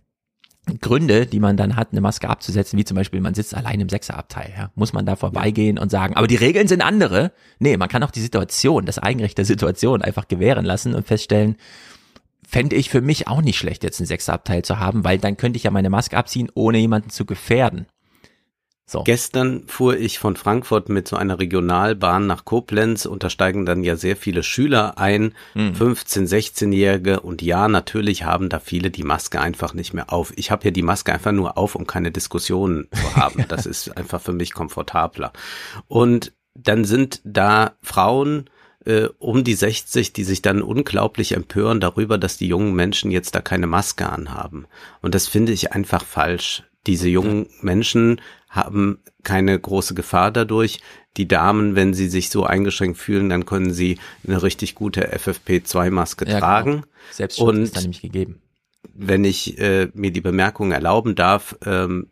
Gründe, 0.79 1.25
die 1.25 1.39
man 1.39 1.57
dann 1.57 1.75
hat, 1.75 1.89
eine 1.91 2.01
Maske 2.01 2.29
abzusetzen, 2.29 2.77
wie 2.77 2.85
zum 2.85 2.95
Beispiel, 2.95 3.21
man 3.21 3.33
sitzt 3.33 3.55
allein 3.55 3.79
im 3.79 3.89
Sechserabteil, 3.89 4.53
ja, 4.55 4.71
muss 4.75 4.93
man 4.93 5.05
da 5.05 5.15
vorbeigehen 5.15 5.79
und 5.79 5.89
sagen, 5.89 6.15
aber 6.15 6.27
die 6.27 6.35
Regeln 6.35 6.67
sind 6.67 6.81
andere. 6.81 7.31
Nee, 7.59 7.77
man 7.77 7.89
kann 7.89 8.03
auch 8.03 8.11
die 8.11 8.21
Situation, 8.21 8.85
das 8.85 8.99
Eigenrecht 8.99 9.37
der 9.37 9.45
Situation 9.45 10.01
einfach 10.01 10.27
gewähren 10.27 10.65
lassen 10.65 10.93
und 10.93 11.07
feststellen, 11.07 11.55
fände 12.47 12.75
ich 12.75 12.89
für 12.89 13.01
mich 13.01 13.27
auch 13.27 13.41
nicht 13.41 13.57
schlecht, 13.57 13.83
jetzt 13.83 13.99
einen 13.99 14.07
Sechserabteil 14.07 14.63
zu 14.63 14.79
haben, 14.79 15.03
weil 15.03 15.17
dann 15.17 15.37
könnte 15.37 15.57
ich 15.57 15.63
ja 15.63 15.71
meine 15.71 15.89
Maske 15.89 16.17
abziehen, 16.17 16.49
ohne 16.53 16.79
jemanden 16.79 17.09
zu 17.09 17.25
gefährden. 17.25 17.85
So. 18.89 19.03
Gestern 19.03 19.67
fuhr 19.67 19.97
ich 19.97 20.17
von 20.17 20.35
Frankfurt 20.35 20.89
mit 20.89 21.07
so 21.07 21.15
einer 21.15 21.37
Regionalbahn 21.37 22.25
nach 22.25 22.43
Koblenz 22.43 23.05
und 23.05 23.23
da 23.23 23.29
steigen 23.29 23.67
dann 23.67 23.83
ja 23.83 23.95
sehr 23.95 24.15
viele 24.15 24.41
Schüler 24.41 24.97
ein, 24.97 25.35
hm. 25.53 25.75
15, 25.75 26.25
16-Jährige 26.25 27.19
und 27.19 27.43
ja, 27.43 27.67
natürlich 27.67 28.23
haben 28.23 28.49
da 28.49 28.59
viele 28.59 28.89
die 28.89 29.03
Maske 29.03 29.41
einfach 29.41 29.75
nicht 29.75 29.93
mehr 29.93 30.11
auf. 30.11 30.33
Ich 30.37 30.49
habe 30.49 30.63
hier 30.63 30.71
die 30.71 30.81
Maske 30.81 31.13
einfach 31.13 31.31
nur 31.31 31.55
auf, 31.55 31.75
um 31.75 31.85
keine 31.85 32.09
Diskussionen 32.09 32.87
zu 32.91 33.15
haben. 33.15 33.45
Das 33.47 33.67
ist 33.67 33.89
einfach 33.95 34.21
für 34.21 34.33
mich 34.33 34.55
komfortabler. 34.55 35.33
Und 35.87 36.33
dann 36.55 36.83
sind 36.83 37.21
da 37.23 37.73
Frauen, 37.83 38.49
äh, 38.85 39.09
um 39.19 39.43
die 39.43 39.53
60, 39.53 40.13
die 40.13 40.23
sich 40.23 40.41
dann 40.41 40.63
unglaublich 40.63 41.33
empören 41.33 41.79
darüber, 41.79 42.17
dass 42.17 42.37
die 42.37 42.47
jungen 42.47 42.73
Menschen 42.73 43.11
jetzt 43.11 43.35
da 43.35 43.41
keine 43.41 43.67
Maske 43.67 44.09
anhaben. 44.09 44.65
Und 45.03 45.13
das 45.13 45.27
finde 45.27 45.51
ich 45.51 45.73
einfach 45.73 46.03
falsch. 46.03 46.63
Diese 46.87 47.07
jungen 47.07 47.47
Menschen 47.61 48.19
haben 48.49 48.99
keine 49.23 49.57
große 49.57 49.93
Gefahr 49.93 50.31
dadurch. 50.31 50.81
Die 51.17 51.27
Damen, 51.27 51.75
wenn 51.75 51.93
sie 51.93 52.09
sich 52.09 52.29
so 52.29 52.45
eingeschränkt 52.45 52.97
fühlen, 52.97 53.29
dann 53.29 53.45
können 53.45 53.71
sie 53.71 53.99
eine 54.27 54.41
richtig 54.41 54.75
gute 54.75 55.15
FFP2-Maske 55.15 56.27
ja, 56.27 56.39
tragen. 56.39 56.71
Genau. 56.71 56.85
Selbstschutz 57.11 57.47
Und 57.47 57.63
ist 57.63 57.77
da 57.77 57.81
nämlich 57.81 58.01
gegeben. 58.01 58.41
Wenn 58.93 59.23
ich 59.23 59.59
äh, 59.59 59.89
mir 59.93 60.11
die 60.11 60.21
Bemerkung 60.21 60.71
erlauben 60.71 61.15
darf, 61.15 61.55
ähm, 61.65 62.07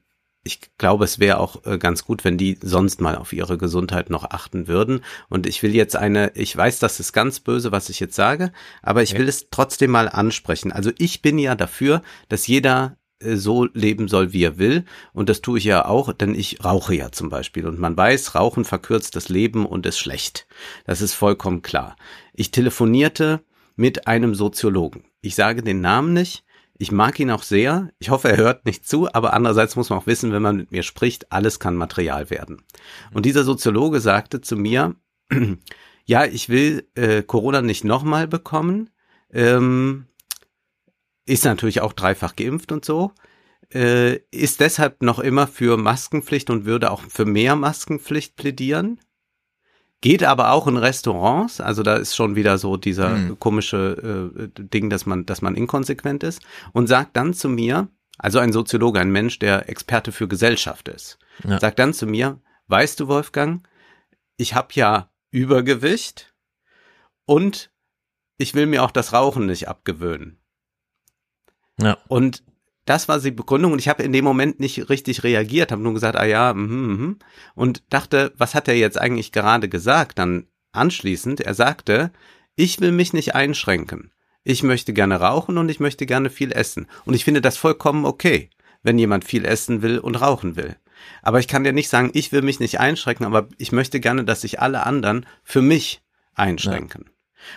ich 0.47 0.61
glaube, 0.77 1.03
es 1.03 1.19
wäre 1.19 1.39
auch 1.39 1.65
äh, 1.65 1.77
ganz 1.77 2.05
gut, 2.05 2.23
wenn 2.23 2.37
die 2.37 2.57
sonst 2.61 3.01
mal 3.01 3.15
auf 3.15 3.33
ihre 3.33 3.57
Gesundheit 3.57 4.09
noch 4.09 4.23
achten 4.23 4.67
würden. 4.67 5.01
Und 5.29 5.45
ich 5.45 5.61
will 5.61 5.75
jetzt 5.75 5.95
eine, 5.95 6.31
ich 6.35 6.55
weiß, 6.55 6.79
das 6.79 6.99
ist 6.99 7.13
ganz 7.13 7.39
böse, 7.39 7.71
was 7.71 7.89
ich 7.89 7.99
jetzt 7.99 8.15
sage, 8.15 8.51
aber 8.81 9.03
ich 9.03 9.17
will 9.17 9.27
es 9.27 9.49
trotzdem 9.51 9.91
mal 9.91 10.07
ansprechen. 10.07 10.71
Also 10.71 10.91
ich 10.97 11.21
bin 11.21 11.37
ja 11.37 11.55
dafür, 11.55 12.01
dass 12.29 12.47
jeder 12.47 12.97
so 13.21 13.65
leben 13.73 14.07
soll, 14.07 14.33
wie 14.33 14.43
er 14.43 14.57
will. 14.57 14.85
Und 15.13 15.29
das 15.29 15.41
tue 15.41 15.57
ich 15.57 15.65
ja 15.65 15.85
auch, 15.85 16.13
denn 16.13 16.35
ich 16.35 16.63
rauche 16.63 16.95
ja 16.95 17.11
zum 17.11 17.29
Beispiel. 17.29 17.65
Und 17.65 17.79
man 17.79 17.97
weiß, 17.97 18.35
Rauchen 18.35 18.65
verkürzt 18.65 19.15
das 19.15 19.29
Leben 19.29 19.65
und 19.65 19.85
ist 19.85 19.99
schlecht. 19.99 20.47
Das 20.85 21.01
ist 21.01 21.13
vollkommen 21.13 21.61
klar. 21.61 21.95
Ich 22.33 22.51
telefonierte 22.51 23.41
mit 23.75 24.07
einem 24.07 24.35
Soziologen. 24.35 25.05
Ich 25.21 25.35
sage 25.35 25.63
den 25.63 25.81
Namen 25.81 26.13
nicht. 26.13 26.43
Ich 26.79 26.91
mag 26.91 27.19
ihn 27.19 27.31
auch 27.31 27.43
sehr. 27.43 27.89
Ich 27.97 28.11
hoffe, 28.11 28.29
er 28.29 28.37
hört 28.37 28.65
nicht 28.65 28.87
zu, 28.87 29.11
aber 29.11 29.33
andererseits 29.33 29.75
muss 29.75 29.89
man 29.89 29.99
auch 29.99 30.07
wissen, 30.07 30.31
wenn 30.31 30.43
man 30.43 30.57
mit 30.57 30.71
mir 30.71 30.83
spricht, 30.83 31.31
alles 31.31 31.59
kann 31.59 31.75
Material 31.75 32.29
werden. 32.29 32.61
Und 33.13 33.25
dieser 33.25 33.43
Soziologe 33.43 33.99
sagte 33.99 34.41
zu 34.41 34.55
mir, 34.55 34.95
ja, 36.05 36.25
ich 36.25 36.49
will 36.49 36.87
äh, 36.93 37.23
Corona 37.23 37.63
nicht 37.63 37.83
nochmal 37.83 38.27
bekommen. 38.27 38.91
Ähm, 39.31 40.05
ist 41.27 41.45
natürlich 41.45 41.81
auch 41.81 41.93
dreifach 41.93 42.35
geimpft 42.35 42.71
und 42.71 42.83
so, 42.83 43.11
äh, 43.73 44.15
ist 44.31 44.61
deshalb 44.61 45.03
noch 45.03 45.19
immer 45.19 45.45
für 45.45 45.77
Maskenpflicht 45.77 46.49
und 46.49 46.65
würde 46.65 46.89
auch 46.89 47.01
für 47.01 47.25
mehr 47.25 47.55
Maskenpflicht 47.55 48.35
plädieren. 48.35 48.99
Geht 49.99 50.23
aber 50.23 50.51
auch 50.51 50.67
in 50.67 50.77
Restaurants, 50.77 51.59
also 51.59 51.83
da 51.83 51.95
ist 51.95 52.15
schon 52.15 52.35
wieder 52.35 52.57
so 52.59 52.77
dieser 52.77 53.09
mhm. 53.09 53.39
komische 53.39 54.31
äh, 54.35 54.61
Ding, 54.61 54.89
dass 54.89 55.05
man, 55.05 55.25
dass 55.25 55.41
man 55.41 55.55
inkonsequent 55.55 56.23
ist 56.23 56.41
und 56.71 56.87
sagt 56.87 57.17
dann 57.17 57.33
zu 57.33 57.49
mir, 57.49 57.87
also 58.19 58.39
ein 58.39 58.53
Soziologe, 58.53 58.99
ein 58.99 59.11
Mensch, 59.11 59.39
der 59.39 59.69
Experte 59.69 60.11
für 60.11 60.27
Gesellschaft 60.27 60.87
ist, 60.87 61.17
ja. 61.43 61.59
sagt 61.59 61.79
dann 61.79 61.93
zu 61.93 62.05
mir, 62.05 62.39
weißt 62.67 62.99
du, 62.99 63.07
Wolfgang, 63.07 63.67
ich 64.37 64.53
habe 64.53 64.69
ja 64.73 65.09
Übergewicht 65.31 66.35
und 67.25 67.71
ich 68.37 68.53
will 68.53 68.67
mir 68.67 68.83
auch 68.83 68.91
das 68.91 69.13
Rauchen 69.13 69.47
nicht 69.47 69.67
abgewöhnen. 69.67 70.39
Ja. 71.79 71.97
Und 72.07 72.43
das 72.85 73.07
war 73.07 73.19
die 73.19 73.31
Begründung 73.31 73.73
und 73.73 73.79
ich 73.79 73.89
habe 73.89 74.03
in 74.03 74.13
dem 74.13 74.23
Moment 74.23 74.59
nicht 74.59 74.89
richtig 74.89 75.23
reagiert, 75.23 75.71
habe 75.71 75.81
nur 75.81 75.93
gesagt, 75.93 76.15
ah 76.15 76.25
ja, 76.25 76.53
mhm, 76.53 76.87
mhm, 76.87 77.19
und 77.53 77.83
dachte, 77.89 78.33
was 78.37 78.55
hat 78.55 78.67
er 78.67 78.75
jetzt 78.75 78.99
eigentlich 78.99 79.31
gerade 79.31 79.67
gesagt? 79.67 80.17
Dann 80.17 80.47
anschließend, 80.71 81.41
er 81.41 81.53
sagte, 81.53 82.11
ich 82.55 82.79
will 82.79 82.91
mich 82.91 83.13
nicht 83.13 83.35
einschränken. 83.35 84.11
Ich 84.43 84.63
möchte 84.63 84.93
gerne 84.93 85.19
rauchen 85.19 85.57
und 85.57 85.67
ich 85.67 85.81
möchte 85.81 86.05
gerne 86.05 86.29
viel 86.29 86.53
essen. 86.53 86.87
Und 87.03 87.13
ich 87.13 87.25
finde 87.25 87.41
das 87.41 87.57
vollkommen 87.57 88.05
okay, 88.05 88.49
wenn 88.81 88.97
jemand 88.97 89.25
viel 89.25 89.43
essen 89.43 89.81
will 89.81 89.99
und 89.99 90.15
rauchen 90.15 90.55
will. 90.55 90.77
Aber 91.21 91.39
ich 91.39 91.49
kann 91.49 91.65
dir 91.65 91.73
nicht 91.73 91.89
sagen, 91.89 92.11
ich 92.13 92.31
will 92.31 92.41
mich 92.41 92.59
nicht 92.59 92.79
einschränken, 92.79 93.25
aber 93.25 93.49
ich 93.57 93.73
möchte 93.73 93.99
gerne, 93.99 94.23
dass 94.23 94.41
sich 94.41 94.61
alle 94.61 94.85
anderen 94.85 95.25
für 95.43 95.61
mich 95.61 96.01
einschränken. 96.33 97.05
Ja. 97.05 97.11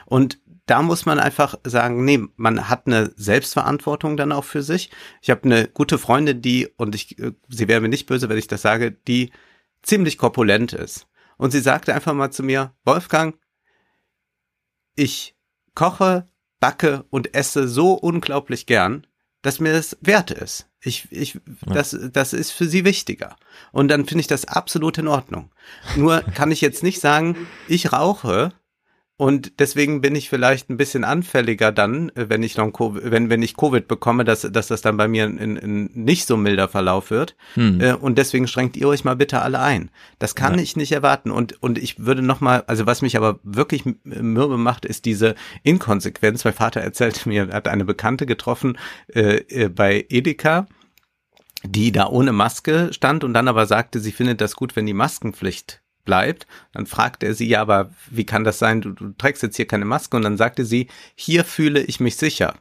Und 0.07 0.41
da 0.71 0.83
muss 0.83 1.05
man 1.05 1.19
einfach 1.19 1.57
sagen, 1.65 2.05
nee, 2.05 2.21
man 2.37 2.69
hat 2.69 2.87
eine 2.87 3.13
Selbstverantwortung 3.17 4.17
dann 4.17 4.31
auch 4.31 4.45
für 4.45 4.63
sich. 4.63 4.91
Ich 5.21 5.29
habe 5.29 5.43
eine 5.43 5.67
gute 5.67 5.99
Freundin, 5.99 6.43
die, 6.43 6.69
und 6.77 6.95
ich, 6.95 7.19
äh, 7.19 7.33
sie 7.49 7.67
wäre 7.67 7.81
mir 7.81 7.89
nicht 7.89 8.07
böse, 8.07 8.29
wenn 8.29 8.39
ich 8.39 8.47
das 8.47 8.63
sage, 8.63 8.93
die 8.93 9.33
ziemlich 9.83 10.17
korpulent 10.17 10.73
ist. 10.73 11.09
Und 11.37 11.51
sie 11.51 11.59
sagte 11.59 11.93
einfach 11.93 12.15
mal 12.15 12.31
zu 12.31 12.45
mir, 12.45 12.73
Wolfgang, 12.85 13.37
ich 14.95 15.35
koche, 15.75 16.29
backe 16.61 17.05
und 17.11 17.35
esse 17.35 17.67
so 17.67 17.95
unglaublich 17.95 18.67
gern, 18.67 19.09
dass 19.43 19.59
mir 19.59 19.73
das 19.73 19.99
wert 20.03 20.31
ist. 20.31 20.69
Ich, 20.83 21.11
ich, 21.11 21.41
das, 21.67 21.97
das 22.13 22.33
ist 22.33 22.53
für 22.53 22.67
sie 22.67 22.85
wichtiger. 22.85 23.35
Und 23.73 23.89
dann 23.89 24.07
finde 24.07 24.21
ich 24.21 24.29
das 24.29 24.45
absolut 24.45 24.99
in 24.99 25.09
Ordnung. 25.09 25.51
Nur 25.97 26.21
kann 26.21 26.53
ich 26.53 26.61
jetzt 26.61 26.85
nicht 26.85 27.01
sagen, 27.01 27.49
ich 27.67 27.93
rauche 27.93 28.53
und 29.21 29.61
deswegen 29.61 30.01
bin 30.01 30.17
ich 30.17 30.31
vielleicht 30.31 30.71
ein 30.71 30.79
bisschen 30.79 31.05
anfälliger 31.05 31.73
dann, 31.73 32.09
äh, 32.15 32.31
wenn 32.31 32.43
ich 32.43 32.57
Long 32.57 32.71
-Covid, 32.71 33.11
wenn, 33.11 33.29
wenn 33.29 33.43
ich 33.43 33.55
Covid 33.55 33.87
bekomme, 33.87 34.25
dass, 34.25 34.49
dass 34.51 34.69
das 34.69 34.81
dann 34.81 34.97
bei 34.97 35.09
mir 35.09 35.25
ein, 35.25 35.59
ein 35.59 35.91
nicht 35.93 36.27
so 36.27 36.39
milder 36.39 36.69
Verlauf 36.69 37.11
wird. 37.11 37.37
Hm. 37.53 37.83
Äh, 37.83 37.93
und 37.93 38.17
deswegen 38.17 38.49
schränkt 38.49 38.79
ihr 38.79 38.89
euch 38.89 39.05
mal 39.05 39.17
bitte 39.17 39.43
alle 39.43 39.61
ein. 39.61 39.91
Das 40.19 40.35
kann 40.35 40.55
ja. 40.55 40.63
ich 40.63 40.75
nicht 40.75 40.93
erwarten. 40.93 41.31
Und, 41.33 41.63
und 41.63 41.77
ich 41.77 41.99
würde 41.99 42.23
noch 42.23 42.41
mal, 42.41 42.65
also 42.67 42.87
was 42.87 43.03
mich 43.03 43.15
aber 43.15 43.41
wirklich 43.43 43.85
mürbe 44.05 44.57
macht, 44.57 44.87
ist 44.87 45.05
diese 45.05 45.35
Inkonsequenz. 45.65 46.43
Mein 46.47 46.55
Vater 46.55 46.81
erzählte 46.81 47.29
mir, 47.29 47.51
er 47.51 47.57
hat 47.57 47.69
eine 47.69 47.85
Bekannte 47.85 48.25
getroffen 48.25 48.79
äh, 49.15 49.43
äh 49.51 49.69
bei 49.69 50.07
Edeka 50.09 50.67
die 51.63 51.93
da 51.93 52.07
ohne 52.07 52.33
Maske 52.33 52.91
stand 52.95 53.23
und 53.23 53.35
dann 53.35 53.47
aber 53.47 53.67
sagte, 53.67 54.01
sie 54.01 54.13
findet 54.13 54.41
das 54.41 54.57
gut, 54.57 54.77
wenn 54.77 54.87
die 54.87 54.95
Maskenpflicht 54.95 55.83
bleibt. 56.05 56.47
Dann 56.73 56.87
fragt 56.87 57.23
er 57.23 57.35
sie, 57.35 57.49
ja, 57.49 57.61
aber 57.61 57.91
wie 58.11 58.25
kann 58.25 58.45
das 58.45 58.59
sein? 58.59 58.81
Du, 58.81 58.91
du 58.91 59.13
trägst 59.13 59.43
jetzt 59.43 59.57
hier 59.57 59.67
keine 59.67 59.85
Maske. 59.85 60.17
Und 60.17 60.23
dann 60.23 60.37
sagte 60.37 60.65
sie, 60.65 60.89
hier 61.15 61.45
fühle 61.45 61.81
ich 61.83 62.01
mich 62.01 62.17
sicher. 62.17 62.55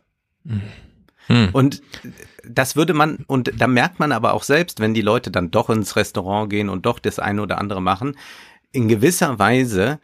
Hm. 1.28 1.50
Und 1.54 1.82
das 2.44 2.76
würde 2.76 2.94
man, 2.94 3.24
und 3.28 3.52
da 3.56 3.68
merkt 3.68 4.00
man 4.00 4.12
aber 4.12 4.34
auch 4.34 4.44
selbst, 4.44 4.80
wenn 4.80 4.94
die 4.94 5.02
Leute 5.02 5.30
dann 5.30 5.52
doch 5.52 5.70
ins 5.70 5.96
Restaurant 5.96 6.50
gehen 6.50 6.70
und 6.70 6.86
doch 6.86 7.00
das 7.00 7.20
eine 7.20 7.42
oder 7.42 7.60
andere 7.60 7.82
machen, 7.82 8.18
in 8.72 8.88
gewisser 8.88 9.38
Weise 9.40 10.00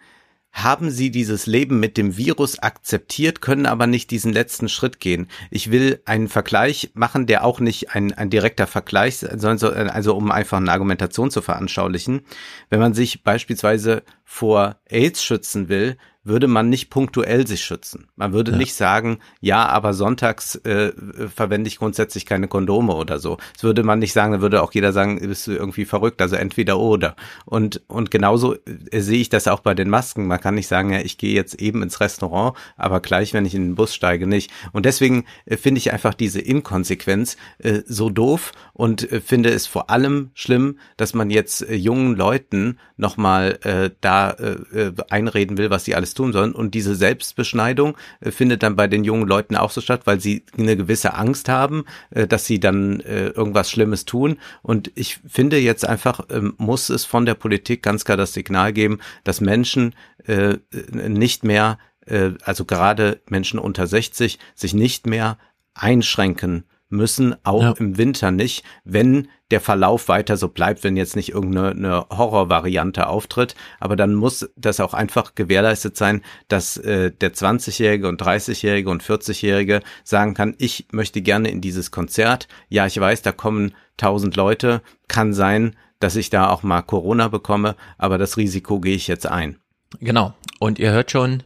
haben 0.56 0.90
sie 0.90 1.12
dieses 1.12 1.48
Leben 1.48 1.82
mit 1.82 1.98
dem 1.98 2.16
Virus 2.16 2.60
akzeptiert, 2.60 3.42
können 3.42 3.66
aber 3.66 3.88
nicht 3.88 4.10
diesen 4.10 4.32
letzten 4.32 4.70
Schritt 4.70 5.02
gehen. 5.02 5.28
Ich 5.52 5.70
will 5.70 6.02
einen 6.06 6.30
Vergleich 6.30 6.92
machen, 6.94 7.28
der 7.28 7.44
auch 7.44 7.60
nicht 7.60 7.92
ein, 7.94 8.14
ein 8.14 8.30
direkter 8.30 8.66
Vergleich, 8.66 9.18
sondern 9.18 9.58
so, 9.58 9.70
also 9.70 10.16
um 10.16 10.32
einfach 10.32 10.58
eine 10.58 10.72
Argumentation 10.72 11.30
zu 11.30 11.42
veranschaulichen. 11.42 12.22
Wenn 12.70 12.80
man 12.80 12.94
sich 12.94 13.22
beispielsweise 13.22 14.04
vor 14.24 14.78
AIDS 14.86 15.22
schützen 15.26 15.68
will, 15.68 15.98
würde 16.26 16.48
man 16.48 16.70
nicht 16.70 16.90
punktuell 16.90 17.48
sich 17.48 17.64
schützen. 17.64 18.08
Man 18.16 18.34
würde 18.34 18.52
ja. 18.52 18.58
nicht 18.58 18.74
sagen, 18.74 19.20
ja, 19.40 19.68
aber 19.68 19.94
sonntags 19.94 20.56
äh, 20.56 20.92
verwende 21.34 21.68
ich 21.68 21.78
grundsätzlich 21.78 22.26
keine 22.26 22.48
Kondome 22.48 22.96
oder 22.96 23.20
so. 23.20 23.38
Das 23.54 23.64
würde 23.64 23.84
man 23.84 24.00
nicht 24.00 24.12
sagen, 24.12 24.34
dann 24.34 24.42
würde 24.42 24.64
auch 24.64 24.74
jeder 24.74 24.92
sagen, 24.92 25.20
bist 25.20 25.46
du 25.46 25.52
irgendwie 25.52 25.86
verrückt, 25.86 26.22
also 26.22 26.36
entweder 26.36 26.80
oder. 26.80 27.16
Und, 27.46 27.84
und 27.88 28.10
genauso 28.10 28.56
äh, 28.56 29.00
sehe 29.00 29.22
ich 29.22 29.30
das 29.30 29.48
auch 29.48 29.60
bei 29.60 29.76
den 29.76 29.90
Masken. 29.90 30.26
Man 30.26 30.42
kann 30.42 30.56
nicht 30.56 30.68
sagen, 30.68 30.92
ja, 30.92 31.00
ich 31.00 31.20
gehe 31.20 31.36
jetzt 31.36 31.62
eben 31.62 31.84
ins 31.84 32.02
Restaurant, 32.02 32.58
aber 32.76 33.00
gleich, 33.02 33.34
wenn 33.34 33.46
ich 33.46 33.54
in 33.54 33.70
den 33.70 33.76
Bus 33.76 33.94
steige, 33.94 34.26
nicht. 34.26 34.52
Und 34.74 34.86
deswegen 34.86 35.26
äh, 35.46 35.58
finde 35.58 35.78
ich 35.78 35.94
einfach 35.94 36.16
diese 36.16 36.42
Inkonsequenz 36.42 37.38
äh, 37.60 37.82
so 37.86 38.10
doof 38.10 38.52
und 38.74 39.12
äh, 39.12 39.22
finde 39.22 39.52
es 39.52 39.68
vor 39.68 39.92
allem 39.92 40.32
schlimm, 40.34 40.80
dass 40.98 41.14
man 41.14 41.30
jetzt 41.30 41.62
äh, 41.62 41.76
jungen 41.76 42.16
Leuten 42.16 42.80
nochmal 42.98 43.60
äh, 43.62 43.92
da 44.02 44.32
äh, 44.32 44.56
äh, 44.74 44.94
einreden 45.10 45.60
will, 45.60 45.70
was 45.70 45.86
sie 45.86 45.94
alles 45.94 46.15
tun 46.16 46.34
sollen. 46.34 46.54
Und 46.54 46.74
diese 46.74 46.96
Selbstbeschneidung 46.96 47.96
äh, 48.20 48.32
findet 48.32 48.64
dann 48.64 48.76
bei 48.76 48.88
den 48.88 49.04
jungen 49.04 49.28
Leuten 49.28 49.56
auch 49.56 49.70
so 49.70 49.82
statt, 49.82 50.02
weil 50.06 50.20
sie 50.20 50.44
eine 50.58 50.76
gewisse 50.76 51.14
Angst 51.14 51.50
haben, 51.50 51.86
äh, 52.10 52.28
dass 52.28 52.46
sie 52.46 52.60
dann 52.60 53.02
äh, 53.02 53.28
irgendwas 53.28 53.70
Schlimmes 53.70 54.06
tun. 54.06 54.38
Und 54.64 54.92
ich 54.96 55.20
finde 55.28 55.58
jetzt 55.58 55.88
einfach, 55.88 56.22
ähm, 56.30 56.54
muss 56.58 56.90
es 56.90 57.06
von 57.06 57.26
der 57.26 57.36
Politik 57.36 57.84
ganz 57.84 58.06
klar 58.06 58.18
das 58.18 58.34
Signal 58.34 58.74
geben, 58.74 59.00
dass 59.24 59.42
Menschen 59.42 59.94
äh, 60.26 60.58
nicht 60.92 61.44
mehr, 61.44 61.78
äh, 62.06 62.32
also 62.44 62.66
gerade 62.66 63.22
Menschen 63.30 63.60
unter 63.60 63.86
60, 63.86 64.40
sich 64.56 64.74
nicht 64.74 65.06
mehr 65.06 65.38
einschränken 65.74 66.64
müssen, 66.90 67.36
auch 67.44 67.64
ja. 67.64 67.74
im 67.78 67.98
Winter 67.98 68.32
nicht, 68.32 68.64
wenn 68.84 69.28
der 69.52 69.62
Verlauf 69.62 70.08
weiter 70.08 70.38
so 70.38 70.48
bleibt, 70.48 70.84
wenn 70.84 70.98
jetzt 70.98 71.16
nicht 71.16 71.30
irgendeine 71.30 72.06
Horrorvariante 72.10 73.08
auftritt. 73.08 73.56
Aber 73.80 73.96
dann 73.96 74.16
muss 74.16 74.50
das 74.56 74.80
auch 74.80 74.94
einfach 74.94 75.36
gewährleistet 75.36 75.98
sein, 75.98 76.22
dass 76.48 76.78
äh, 76.78 77.12
der 77.12 77.34
20-Jährige 77.34 78.08
und 78.08 78.22
30-Jährige 78.22 78.90
und 78.90 79.04
40-Jährige 79.04 79.82
sagen 80.04 80.34
kann, 80.34 80.56
ich 80.58 80.88
möchte 80.92 81.22
gerne 81.22 81.50
in 81.50 81.62
dieses 81.62 81.92
Konzert. 81.92 82.48
Ja, 82.70 82.88
ich 82.88 83.00
weiß, 83.00 83.22
da 83.22 83.32
kommen 83.32 83.74
tausend 83.98 84.36
Leute. 84.36 84.82
Kann 85.08 85.34
sein, 85.34 85.76
dass 86.00 86.16
ich 86.16 86.30
da 86.30 86.50
auch 86.50 86.64
mal 86.64 86.82
Corona 86.82 87.28
bekomme, 87.28 87.76
aber 87.98 88.18
das 88.18 88.38
Risiko 88.38 88.80
gehe 88.80 88.96
ich 88.96 89.08
jetzt 89.08 89.28
ein. 89.28 89.60
Genau. 90.00 90.34
Und 90.60 90.80
ihr 90.80 90.92
hört 90.92 91.12
schon, 91.12 91.44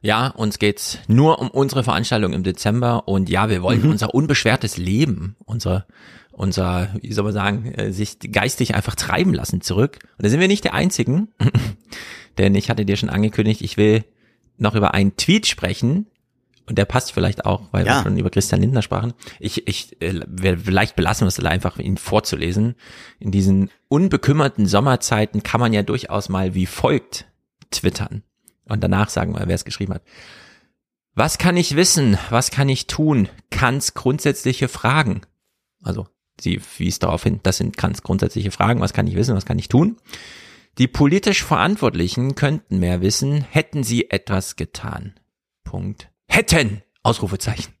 ja, 0.00 0.28
uns 0.28 0.58
geht's 0.58 0.98
nur 1.06 1.38
um 1.38 1.48
unsere 1.50 1.84
Veranstaltung 1.84 2.32
im 2.32 2.42
Dezember 2.42 3.08
und 3.08 3.28
ja, 3.28 3.48
wir 3.48 3.62
wollen 3.62 3.82
mhm. 3.82 3.90
unser 3.90 4.14
unbeschwertes 4.14 4.76
Leben, 4.76 5.36
unser, 5.44 5.86
unser, 6.32 6.88
wie 7.00 7.12
soll 7.12 7.24
man 7.24 7.32
sagen, 7.32 7.72
äh, 7.72 7.92
sich 7.92 8.18
geistig 8.18 8.74
einfach 8.74 8.94
treiben 8.94 9.34
lassen 9.34 9.60
zurück. 9.60 9.98
Und 10.18 10.24
da 10.24 10.28
sind 10.28 10.40
wir 10.40 10.48
nicht 10.48 10.64
der 10.64 10.74
Einzigen, 10.74 11.28
denn 12.38 12.54
ich 12.54 12.70
hatte 12.70 12.84
dir 12.84 12.96
schon 12.96 13.10
angekündigt, 13.10 13.60
ich 13.62 13.76
will 13.76 14.04
noch 14.58 14.74
über 14.74 14.94
einen 14.94 15.16
Tweet 15.16 15.46
sprechen, 15.46 16.06
und 16.64 16.78
der 16.78 16.84
passt 16.84 17.12
vielleicht 17.12 17.44
auch, 17.44 17.64
weil 17.72 17.84
ja. 17.84 17.96
wir 17.96 18.02
schon 18.04 18.16
über 18.16 18.30
Christian 18.30 18.60
Lindner 18.60 18.82
sprachen. 18.82 19.14
Ich, 19.40 19.66
ich, 19.66 20.00
äh, 20.00 20.20
vielleicht 20.56 20.94
belassen 20.94 21.24
wir 21.24 21.28
es 21.28 21.38
einfach, 21.40 21.78
ihn 21.78 21.96
vorzulesen. 21.96 22.76
In 23.18 23.32
diesen 23.32 23.68
unbekümmerten 23.88 24.66
Sommerzeiten 24.66 25.42
kann 25.42 25.60
man 25.60 25.72
ja 25.72 25.82
durchaus 25.82 26.28
mal 26.28 26.54
wie 26.54 26.66
folgt 26.66 27.26
twittern 27.70 28.22
und 28.66 28.82
danach 28.82 29.08
sagen 29.08 29.34
wir, 29.34 29.46
wer 29.46 29.54
es 29.54 29.64
geschrieben 29.64 29.94
hat. 29.94 30.02
Was 31.14 31.36
kann 31.38 31.56
ich 31.56 31.76
wissen? 31.76 32.16
Was 32.30 32.50
kann 32.50 32.68
ich 32.68 32.86
tun? 32.86 33.28
Kants 33.50 33.94
grundsätzliche 33.94 34.68
Fragen. 34.68 35.22
Also, 35.82 36.06
sie 36.42 36.60
wies 36.78 36.98
darauf 36.98 37.22
hin, 37.22 37.40
das 37.42 37.58
sind 37.58 37.76
Kants 37.76 38.02
grundsätzliche 38.02 38.50
Fragen. 38.50 38.80
Was 38.80 38.92
kann 38.92 39.06
ich 39.06 39.16
wissen? 39.16 39.36
Was 39.36 39.46
kann 39.46 39.58
ich 39.58 39.68
tun? 39.68 39.96
Die 40.78 40.88
politisch 40.88 41.44
Verantwortlichen 41.44 42.34
könnten 42.34 42.78
mehr 42.78 43.02
wissen, 43.02 43.42
hätten 43.42 43.82
sie 43.84 44.10
etwas 44.10 44.56
getan. 44.56 45.14
Punkt. 45.64 46.10
Hätten! 46.28 46.82
Ausrufezeichen. 47.02 47.74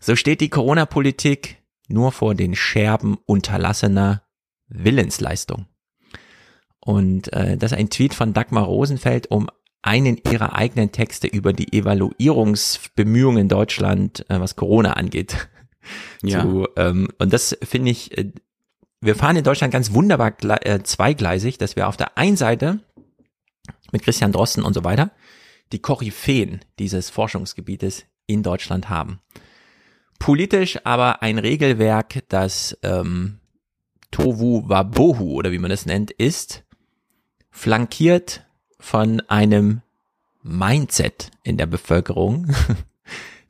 So 0.00 0.16
steht 0.16 0.40
die 0.40 0.50
Corona-Politik 0.50 1.58
nur 1.88 2.12
vor 2.12 2.34
den 2.34 2.54
Scherben 2.54 3.18
unterlassener 3.26 4.22
Willensleistung. 4.68 5.66
Und 6.80 7.32
äh, 7.32 7.56
das 7.56 7.72
ist 7.72 7.78
ein 7.78 7.90
Tweet 7.90 8.14
von 8.14 8.32
Dagmar 8.32 8.64
Rosenfeld 8.64 9.30
um 9.30 9.48
einen 9.82 10.18
ihrer 10.30 10.54
eigenen 10.54 10.92
Texte 10.92 11.26
über 11.26 11.52
die 11.52 11.72
Evaluierungsbemühungen 11.72 13.42
in 13.42 13.48
Deutschland, 13.48 14.24
äh, 14.28 14.40
was 14.40 14.56
Corona 14.56 14.94
angeht. 14.94 15.48
Ja. 16.22 16.42
Zu, 16.42 16.68
ähm, 16.76 17.08
und 17.18 17.32
das 17.32 17.56
finde 17.62 17.90
ich, 17.90 18.16
äh, 18.16 18.32
wir 19.00 19.16
fahren 19.16 19.36
in 19.36 19.44
Deutschland 19.44 19.72
ganz 19.72 19.92
wunderbar 19.92 20.34
äh, 20.66 20.82
zweigleisig, 20.82 21.58
dass 21.58 21.76
wir 21.76 21.88
auf 21.88 21.96
der 21.96 22.18
einen 22.18 22.36
Seite 22.36 22.80
mit 23.92 24.02
Christian 24.02 24.32
Drosten 24.32 24.62
und 24.62 24.74
so 24.74 24.84
weiter 24.84 25.10
die 25.72 25.80
Koryphäen 25.80 26.60
dieses 26.78 27.10
Forschungsgebietes 27.10 28.04
in 28.26 28.42
Deutschland 28.42 28.88
haben. 28.88 29.20
Politisch 30.18 30.78
aber 30.84 31.22
ein 31.22 31.38
Regelwerk, 31.38 32.22
das 32.28 32.76
ähm, 32.82 33.38
Tovu 34.10 34.68
Wabohu 34.68 35.34
oder 35.34 35.52
wie 35.52 35.58
man 35.58 35.70
das 35.70 35.86
nennt, 35.86 36.10
ist, 36.10 36.64
flankiert 37.50 38.44
von 38.78 39.20
einem 39.28 39.82
Mindset 40.42 41.30
in 41.42 41.56
der 41.56 41.66
Bevölkerung, 41.66 42.54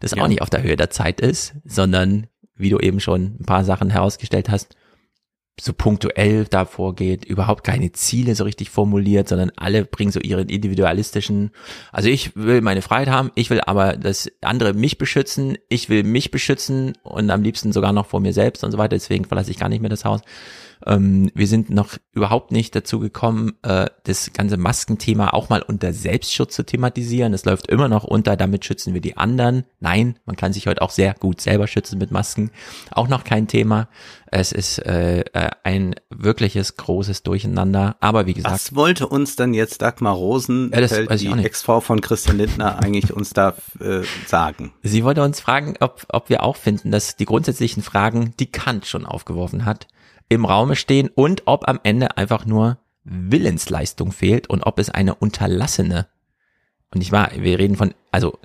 das 0.01 0.13
ja. 0.13 0.23
auch 0.23 0.29
nicht 0.29 0.43
auf 0.43 0.51
der 0.51 0.63
Höhe 0.63 0.77
der 0.77 0.91
Zeit 0.91 1.21
ist, 1.21 1.55
sondern, 1.65 2.27
wie 2.57 2.71
du 2.71 2.79
eben 2.79 3.01
schon 3.01 3.37
ein 3.41 3.47
paar 3.47 3.65
Sachen 3.65 3.91
herausgestellt 3.91 4.49
hast, 4.51 4.77
so 5.61 5.73
punktuell 5.73 6.47
da 6.47 6.65
vorgeht, 6.65 7.25
überhaupt 7.25 7.65
keine 7.65 7.93
Ziele 7.93 8.35
so 8.35 8.45
richtig 8.45 8.71
formuliert, 8.71 9.29
sondern 9.29 9.53
alle 9.57 9.85
bringen 9.85 10.11
so 10.11 10.21
ihren 10.21 10.49
individualistischen, 10.49 11.51
also 11.93 12.09
ich 12.09 12.35
will 12.35 12.63
meine 12.63 12.83
Freiheit 12.83 13.09
haben, 13.09 13.31
ich 13.35 13.51
will 13.51 13.61
aber, 13.61 13.97
dass 13.97 14.31
andere 14.41 14.73
mich 14.73 14.99
beschützen, 14.99 15.59
ich 15.69 15.89
will 15.89 16.03
mich 16.03 16.31
beschützen 16.31 16.95
und 17.03 17.31
am 17.31 17.43
liebsten 17.43 17.73
sogar 17.73 17.93
noch 17.93 18.07
vor 18.07 18.21
mir 18.21 18.33
selbst 18.33 18.65
und 18.65 18.73
so 18.73 18.79
weiter, 18.79 18.97
deswegen 18.97 19.27
verlasse 19.27 19.51
ich 19.51 19.59
gar 19.59 19.69
nicht 19.69 19.81
mehr 19.81 19.91
das 19.91 20.05
Haus. 20.05 20.23
Ähm, 20.87 21.31
wir 21.35 21.47
sind 21.47 21.71
noch 21.71 21.97
überhaupt 22.13 22.53
nicht 22.53 22.75
dazu 22.75 22.99
gekommen, 23.01 23.53
äh, 23.63 23.87
das 24.05 24.33
ganze 24.33 24.57
Maskenthema 24.57 25.31
auch 25.31 25.49
mal 25.49 25.63
unter 25.63 25.93
Selbstschutz 25.93 26.55
zu 26.55 26.65
thematisieren. 26.65 27.35
Es 27.35 27.45
läuft 27.45 27.69
immer 27.69 27.89
noch 27.89 28.05
unter, 28.05 28.37
damit 28.37 28.65
schützen 28.65 28.95
wir 28.95 29.01
die 29.01 29.17
anderen. 29.17 29.65
Nein, 29.81 30.19
man 30.25 30.37
kann 30.37 30.53
sich 30.53 30.67
heute 30.67 30.83
auch 30.83 30.91
sehr 30.91 31.15
gut 31.15 31.41
selber 31.41 31.67
schützen 31.67 31.99
mit 31.99 32.11
Masken. 32.11 32.51
Auch 32.91 33.09
noch 33.09 33.25
kein 33.25 33.47
Thema. 33.47 33.89
Es 34.33 34.53
ist 34.53 34.79
äh, 34.79 35.21
äh 35.21 35.51
ein 35.65 35.95
wirkliches 36.09 36.77
großes 36.77 37.23
Durcheinander. 37.23 37.97
Aber 38.01 38.27
wie 38.27 38.35
gesagt. 38.35 38.55
Was 38.55 38.75
wollte 38.75 39.07
uns 39.07 39.37
denn 39.37 39.55
jetzt 39.55 39.83
Dagmar 39.83 40.15
Rosen, 40.15 40.73
ja, 40.73 40.81
die 41.17 41.45
Ex-Frau 41.45 41.81
von 41.81 42.01
Christian 42.01 42.39
Lindner, 42.39 42.79
eigentlich 42.79 43.13
uns 43.13 43.31
da 43.31 43.55
äh, 43.81 44.03
sagen? 44.27 44.73
Sie 44.83 45.05
wollte 45.05 45.23
uns 45.23 45.41
fragen, 45.41 45.75
ob, 45.81 46.07
ob 46.09 46.29
wir 46.29 46.43
auch 46.43 46.57
finden, 46.57 46.91
dass 46.91 47.17
die 47.17 47.25
grundsätzlichen 47.25 47.83
Fragen, 47.83 48.35
die 48.39 48.51
Kant 48.51 48.87
schon 48.87 49.05
aufgeworfen 49.05 49.65
hat, 49.65 49.87
im 50.31 50.47
Raume 50.47 50.77
stehen 50.77 51.11
und 51.15 51.43
ob 51.45 51.69
am 51.69 51.81
Ende 51.83 52.17
einfach 52.17 52.47
nur 52.47 52.79
Willensleistung 53.05 54.13
fehlt 54.13 54.49
und 54.49 54.63
ob 54.63 54.79
es 54.79 54.89
eine 54.89 55.15
unterlassene 55.15 56.07
und 56.95 57.03
ich 57.03 57.13
war, 57.13 57.31
wir 57.37 57.59
reden 57.59 57.77
von, 57.77 57.95
also 58.11 58.39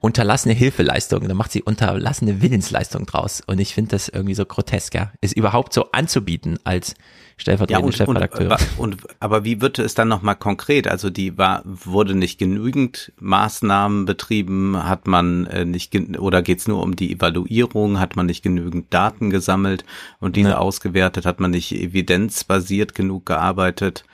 unterlassene 0.00 0.54
Hilfeleistung, 0.54 1.28
da 1.28 1.34
macht 1.34 1.52
sie 1.52 1.62
unterlassene 1.62 2.40
Willensleistung 2.40 3.04
draus. 3.04 3.42
Und 3.46 3.60
ich 3.60 3.74
finde 3.74 3.90
das 3.90 4.08
irgendwie 4.08 4.34
so 4.34 4.46
grotesk, 4.46 4.94
ja. 4.94 5.12
Ist 5.20 5.36
überhaupt 5.36 5.74
so 5.74 5.92
anzubieten 5.92 6.58
als 6.64 6.94
stellvertretende 7.36 7.82
ja, 7.82 7.86
und, 7.86 7.94
Chefredakteur. 7.94 8.56
Und, 8.78 9.02
und, 9.02 9.14
aber 9.20 9.44
wie 9.44 9.60
wird 9.60 9.78
es 9.78 9.94
dann 9.94 10.08
nochmal 10.08 10.36
konkret? 10.36 10.88
Also 10.88 11.10
die 11.10 11.36
war, 11.36 11.62
wurde 11.64 12.14
nicht 12.14 12.38
genügend 12.38 13.12
Maßnahmen 13.20 14.06
betrieben, 14.06 14.82
hat 14.82 15.06
man 15.06 15.46
äh, 15.46 15.66
nicht 15.66 15.94
oder 16.18 16.42
geht 16.42 16.60
es 16.60 16.68
nur 16.68 16.82
um 16.82 16.96
die 16.96 17.12
Evaluierung, 17.12 18.00
hat 18.00 18.16
man 18.16 18.26
nicht 18.26 18.42
genügend 18.42 18.92
Daten 18.92 19.28
gesammelt 19.28 19.84
und 20.18 20.36
diese 20.36 20.50
ja. 20.50 20.58
ausgewertet, 20.58 21.26
hat 21.26 21.40
man 21.40 21.50
nicht 21.50 21.72
evidenzbasiert 21.72 22.94
genug 22.94 23.26
gearbeitet, 23.26 24.04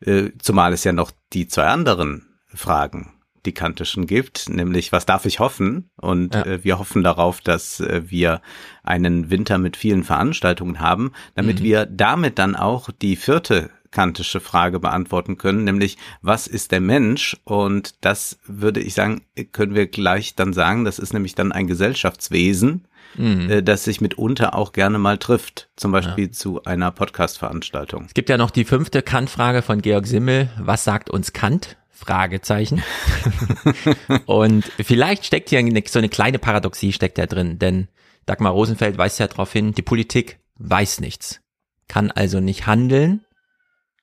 äh, 0.00 0.30
zumal 0.38 0.72
es 0.72 0.82
ja 0.82 0.92
noch 0.92 1.12
die 1.32 1.46
zwei 1.46 1.66
anderen 1.66 2.26
Fragen 2.48 3.12
die 3.46 3.52
kantischen 3.52 4.06
gibt, 4.06 4.48
nämlich 4.48 4.92
was 4.92 5.06
darf 5.06 5.26
ich 5.26 5.38
hoffen? 5.40 5.90
Und 5.96 6.34
ja. 6.34 6.44
äh, 6.44 6.64
wir 6.64 6.78
hoffen 6.78 7.02
darauf, 7.02 7.40
dass 7.40 7.80
äh, 7.80 8.02
wir 8.06 8.40
einen 8.82 9.30
Winter 9.30 9.58
mit 9.58 9.76
vielen 9.76 10.04
Veranstaltungen 10.04 10.80
haben, 10.80 11.12
damit 11.34 11.60
mhm. 11.60 11.64
wir 11.64 11.86
damit 11.86 12.38
dann 12.38 12.56
auch 12.56 12.90
die 12.90 13.16
vierte 13.16 13.70
kantische 13.90 14.40
Frage 14.40 14.80
beantworten 14.80 15.38
können, 15.38 15.64
nämlich 15.64 15.96
was 16.20 16.46
ist 16.46 16.72
der 16.72 16.80
Mensch? 16.80 17.36
Und 17.44 17.94
das 18.04 18.38
würde 18.46 18.80
ich 18.80 18.94
sagen, 18.94 19.22
können 19.52 19.74
wir 19.74 19.86
gleich 19.86 20.34
dann 20.34 20.52
sagen, 20.52 20.84
das 20.84 20.98
ist 20.98 21.14
nämlich 21.14 21.34
dann 21.34 21.52
ein 21.52 21.66
Gesellschaftswesen, 21.66 22.86
mhm. 23.16 23.50
äh, 23.50 23.62
das 23.62 23.84
sich 23.84 24.00
mitunter 24.00 24.54
auch 24.54 24.72
gerne 24.72 24.98
mal 24.98 25.18
trifft, 25.18 25.70
zum 25.76 25.92
Beispiel 25.92 26.26
ja. 26.26 26.32
zu 26.32 26.62
einer 26.64 26.90
Podcast-Veranstaltung. 26.90 28.04
Es 28.06 28.14
gibt 28.14 28.28
ja 28.28 28.36
noch 28.36 28.50
die 28.50 28.64
fünfte 28.64 29.02
Kant-Frage 29.02 29.62
von 29.62 29.80
Georg 29.80 30.06
Simmel. 30.06 30.50
Was 30.58 30.84
sagt 30.84 31.08
uns 31.08 31.32
Kant? 31.32 31.77
Fragezeichen. 31.98 32.82
und 34.26 34.64
vielleicht 34.80 35.26
steckt 35.26 35.50
hier 35.50 35.58
eine, 35.58 35.82
so 35.86 35.98
eine 35.98 36.08
kleine 36.08 36.38
Paradoxie 36.38 36.92
steckt 36.92 37.18
da 37.18 37.26
drin, 37.26 37.58
denn 37.58 37.88
Dagmar 38.24 38.52
Rosenfeld 38.52 38.96
weist 38.98 39.18
ja 39.18 39.26
darauf 39.26 39.52
hin, 39.52 39.72
die 39.72 39.82
Politik 39.82 40.38
weiß 40.56 41.00
nichts, 41.00 41.40
kann 41.88 42.12
also 42.12 42.38
nicht 42.38 42.66
handeln, 42.66 43.24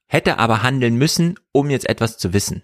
hätte 0.08 0.40
aber 0.40 0.62
handeln 0.62 0.96
müssen, 0.96 1.40
um 1.54 1.70
jetzt 1.70 1.88
etwas 1.88 2.18
zu 2.18 2.34
wissen. 2.34 2.64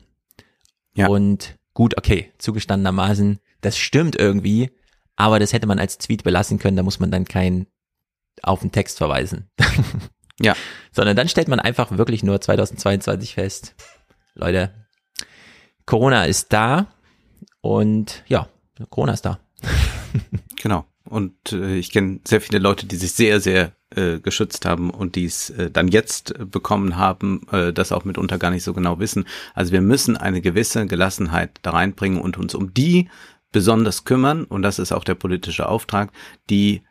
Ja. 0.95 1.07
Und 1.07 1.55
gut, 1.73 1.97
okay, 1.97 2.33
zugestandenermaßen, 2.37 3.39
das 3.61 3.77
stimmt 3.77 4.17
irgendwie, 4.17 4.71
aber 5.15 5.39
das 5.39 5.53
hätte 5.53 5.67
man 5.67 5.79
als 5.79 5.97
Tweet 5.97 6.23
belassen 6.23 6.59
können, 6.59 6.75
da 6.75 6.83
muss 6.83 6.99
man 6.99 7.09
dann 7.09 7.25
kein 7.25 7.67
auf 8.43 8.59
den 8.59 8.71
Text 8.73 8.97
verweisen. 8.97 9.49
ja. 10.41 10.55
Sondern 10.91 11.15
dann 11.15 11.29
stellt 11.29 11.47
man 11.47 11.61
einfach 11.61 11.97
wirklich 11.97 12.21
nur 12.21 12.41
2022 12.41 13.35
fest, 13.35 13.75
Leute, 14.33 14.80
Corona 15.85 16.25
ist 16.25 16.53
da 16.53 16.87
und 17.61 18.23
ja, 18.27 18.47
Corona 18.89 19.13
ist 19.13 19.25
da. 19.25 19.39
genau. 20.61 20.85
und 21.05 21.53
äh, 21.53 21.77
ich 21.77 21.91
kenne 21.91 22.19
sehr 22.25 22.41
viele 22.41 22.59
Leute, 22.59 22.85
die 22.85 22.95
sich 22.95 23.13
sehr, 23.13 23.39
sehr 23.39 23.73
äh, 23.95 24.19
geschützt 24.19 24.65
haben 24.65 24.89
und 24.89 25.15
die 25.15 25.25
es 25.25 25.49
äh, 25.51 25.69
dann 25.69 25.87
jetzt 25.87 26.33
bekommen 26.49 26.97
haben, 26.97 27.45
äh, 27.51 27.73
das 27.73 27.91
auch 27.91 28.05
mitunter 28.05 28.37
gar 28.37 28.51
nicht 28.51 28.63
so 28.63 28.73
genau 28.73 28.99
wissen. 28.99 29.25
Also 29.53 29.71
wir 29.71 29.81
müssen 29.81 30.17
eine 30.17 30.41
gewisse 30.41 30.85
Gelassenheit 30.87 31.59
da 31.61 31.71
reinbringen 31.71 32.21
und 32.21 32.37
uns 32.37 32.55
um 32.55 32.73
die 32.73 33.09
besonders 33.51 34.05
kümmern, 34.05 34.45
und 34.45 34.61
das 34.61 34.79
ist 34.79 34.93
auch 34.93 35.03
der 35.03 35.15
politische 35.15 35.67
Auftrag, 35.67 36.11
die 36.49 36.83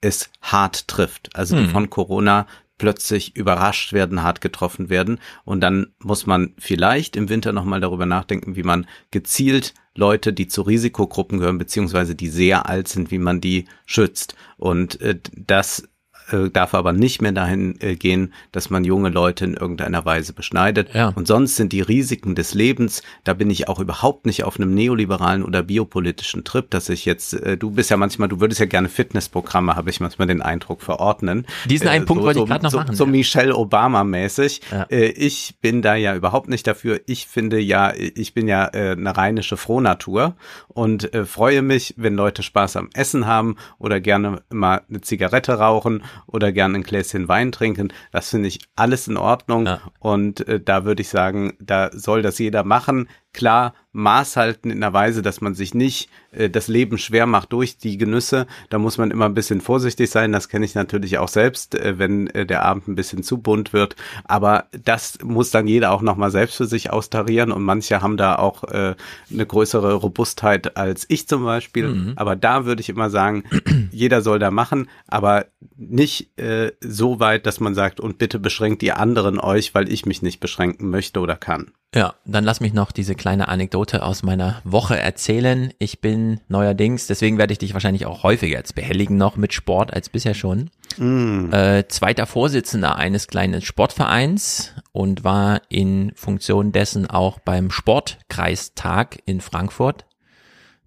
es 0.00 0.30
hart 0.42 0.88
trifft. 0.88 1.34
Also 1.36 1.56
die 1.56 1.64
hm. 1.64 1.70
von 1.70 1.90
Corona 1.90 2.46
plötzlich 2.78 3.36
überrascht 3.36 3.92
werden, 3.92 4.22
hart 4.22 4.40
getroffen 4.40 4.88
werden. 4.88 5.18
Und 5.44 5.60
dann 5.60 5.88
muss 6.02 6.26
man 6.26 6.54
vielleicht 6.58 7.16
im 7.16 7.28
Winter 7.28 7.52
nochmal 7.52 7.80
darüber 7.80 8.06
nachdenken, 8.06 8.56
wie 8.56 8.62
man 8.62 8.86
gezielt 9.10 9.74
Leute, 9.94 10.32
die 10.32 10.46
zu 10.46 10.62
Risikogruppen 10.62 11.38
gehören, 11.38 11.58
beziehungsweise 11.58 12.14
die 12.14 12.28
sehr 12.28 12.66
alt 12.66 12.88
sind, 12.88 13.10
wie 13.10 13.18
man 13.18 13.40
die 13.40 13.66
schützt. 13.84 14.36
Und 14.56 15.00
äh, 15.00 15.18
das 15.34 15.88
äh, 16.30 16.50
darf 16.50 16.74
aber 16.74 16.92
nicht 16.92 17.22
mehr 17.22 17.32
dahin 17.32 17.76
äh, 17.80 17.96
gehen, 17.96 18.32
dass 18.52 18.70
man 18.70 18.84
junge 18.84 19.08
Leute 19.08 19.44
in 19.44 19.54
irgendeiner 19.54 20.04
Weise 20.04 20.32
beschneidet. 20.32 20.94
Ja. 20.94 21.12
Und 21.14 21.26
sonst 21.26 21.56
sind 21.56 21.72
die 21.72 21.80
Risiken 21.80 22.34
des 22.34 22.54
Lebens, 22.54 23.02
da 23.24 23.34
bin 23.34 23.50
ich 23.50 23.68
auch 23.68 23.80
überhaupt 23.80 24.26
nicht 24.26 24.44
auf 24.44 24.58
einem 24.58 24.74
neoliberalen 24.74 25.44
oder 25.44 25.62
biopolitischen 25.62 26.44
Trip, 26.44 26.70
dass 26.70 26.88
ich 26.88 27.04
jetzt, 27.04 27.34
äh, 27.34 27.56
du 27.56 27.70
bist 27.70 27.90
ja 27.90 27.96
manchmal, 27.96 28.28
du 28.28 28.40
würdest 28.40 28.60
ja 28.60 28.66
gerne 28.66 28.88
Fitnessprogramme, 28.88 29.76
habe 29.76 29.90
ich 29.90 30.00
manchmal 30.00 30.28
den 30.28 30.42
Eindruck, 30.42 30.82
verordnen. 30.82 31.46
Diesen 31.66 31.88
einen 31.88 32.04
äh, 32.04 32.06
Punkt 32.06 32.22
so, 32.22 32.26
wollte 32.26 32.40
ich 32.40 32.46
gerade 32.46 32.64
noch 32.64 32.70
so, 32.70 32.78
machen. 32.78 32.94
So 32.94 33.04
ja. 33.04 33.10
Michelle 33.10 33.54
Obama 33.54 34.04
mäßig. 34.04 34.60
Ja. 34.70 34.84
Äh, 34.90 35.08
ich 35.08 35.56
bin 35.60 35.82
da 35.82 35.94
ja 35.94 36.14
überhaupt 36.14 36.48
nicht 36.48 36.66
dafür. 36.66 37.00
Ich 37.06 37.26
finde 37.26 37.58
ja, 37.58 37.92
ich 37.94 38.34
bin 38.34 38.48
ja 38.48 38.68
äh, 38.72 38.92
eine 38.92 39.16
rheinische 39.16 39.56
Frohnatur 39.56 40.34
und 40.68 41.12
äh, 41.14 41.24
freue 41.24 41.62
mich, 41.62 41.94
wenn 41.96 42.14
Leute 42.14 42.42
Spaß 42.42 42.76
am 42.76 42.90
Essen 42.94 43.26
haben 43.26 43.56
oder 43.78 44.00
gerne 44.00 44.42
mal 44.50 44.82
eine 44.88 45.00
Zigarette 45.00 45.54
rauchen 45.54 46.02
oder 46.26 46.52
gerne 46.52 46.78
ein 46.78 46.82
Gläschen 46.82 47.28
Wein 47.28 47.52
trinken. 47.52 47.92
Das 48.12 48.30
finde 48.30 48.48
ich 48.48 48.60
alles 48.76 49.08
in 49.08 49.16
Ordnung. 49.16 49.66
Ja. 49.66 49.80
Und 49.98 50.46
äh, 50.48 50.60
da 50.60 50.84
würde 50.84 51.02
ich 51.02 51.08
sagen, 51.08 51.56
da 51.60 51.90
soll 51.92 52.22
das 52.22 52.38
jeder 52.38 52.64
machen 52.64 53.08
klar 53.32 53.74
Maß 53.92 54.36
halten 54.36 54.70
in 54.70 54.80
der 54.80 54.92
Weise, 54.92 55.22
dass 55.22 55.40
man 55.40 55.54
sich 55.54 55.74
nicht 55.74 56.10
äh, 56.30 56.50
das 56.50 56.68
Leben 56.68 56.98
schwer 56.98 57.26
macht 57.26 57.52
durch 57.52 57.78
die 57.78 57.96
Genüsse. 57.96 58.46
Da 58.70 58.78
muss 58.78 58.98
man 58.98 59.10
immer 59.10 59.24
ein 59.24 59.34
bisschen 59.34 59.60
vorsichtig 59.60 60.10
sein. 60.10 60.32
Das 60.32 60.48
kenne 60.48 60.64
ich 60.64 60.74
natürlich 60.74 61.18
auch 61.18 61.28
selbst, 61.28 61.74
äh, 61.74 61.98
wenn 61.98 62.28
äh, 62.28 62.46
der 62.46 62.64
Abend 62.64 62.88
ein 62.88 62.94
bisschen 62.94 63.22
zu 63.22 63.38
bunt 63.38 63.72
wird. 63.72 63.96
Aber 64.24 64.66
das 64.84 65.18
muss 65.22 65.50
dann 65.50 65.66
jeder 65.66 65.92
auch 65.92 66.02
nochmal 66.02 66.30
selbst 66.30 66.56
für 66.56 66.66
sich 66.66 66.90
austarieren. 66.90 67.50
Und 67.50 67.62
manche 67.62 68.02
haben 68.02 68.16
da 68.16 68.36
auch 68.36 68.64
äh, 68.64 68.94
eine 69.32 69.46
größere 69.46 69.94
Robustheit 69.94 70.76
als 70.76 71.06
ich 71.08 71.26
zum 71.26 71.44
Beispiel. 71.44 71.88
Mhm. 71.88 72.12
Aber 72.16 72.36
da 72.36 72.66
würde 72.66 72.82
ich 72.82 72.90
immer 72.90 73.10
sagen, 73.10 73.44
jeder 73.90 74.20
soll 74.20 74.38
da 74.38 74.50
machen, 74.50 74.88
aber 75.06 75.46
nicht 75.76 76.38
äh, 76.38 76.72
so 76.80 77.20
weit, 77.20 77.46
dass 77.46 77.58
man 77.58 77.74
sagt, 77.74 78.00
und 78.00 78.18
bitte 78.18 78.38
beschränkt 78.38 78.82
ihr 78.82 78.98
anderen 78.98 79.40
euch, 79.40 79.74
weil 79.74 79.90
ich 79.90 80.04
mich 80.04 80.22
nicht 80.22 80.40
beschränken 80.40 80.90
möchte 80.90 81.20
oder 81.20 81.36
kann. 81.36 81.72
Ja, 81.94 82.14
dann 82.26 82.44
lass 82.44 82.60
mich 82.60 82.74
noch 82.74 82.92
diese 82.92 83.14
kleine 83.14 83.48
Anekdote 83.48 83.77
aus 83.78 84.22
meiner 84.22 84.60
Woche 84.64 84.98
erzählen. 84.98 85.72
Ich 85.78 86.00
bin 86.00 86.40
neuerdings, 86.48 87.06
deswegen 87.06 87.38
werde 87.38 87.52
ich 87.52 87.58
dich 87.58 87.72
wahrscheinlich 87.72 88.06
auch 88.06 88.22
häufiger 88.22 88.58
jetzt 88.58 88.74
behelligen 88.74 89.16
noch 89.16 89.36
mit 89.36 89.52
Sport 89.52 89.92
als 89.92 90.08
bisher 90.08 90.34
schon. 90.34 90.70
Mm. 90.96 91.52
Äh, 91.52 91.88
zweiter 91.88 92.26
Vorsitzender 92.26 92.96
eines 92.96 93.28
kleinen 93.28 93.62
Sportvereins 93.62 94.74
und 94.92 95.24
war 95.24 95.62
in 95.68 96.12
Funktion 96.14 96.72
dessen 96.72 97.08
auch 97.08 97.38
beim 97.38 97.70
Sportkreistag 97.70 99.18
in 99.24 99.40
Frankfurt. 99.40 100.04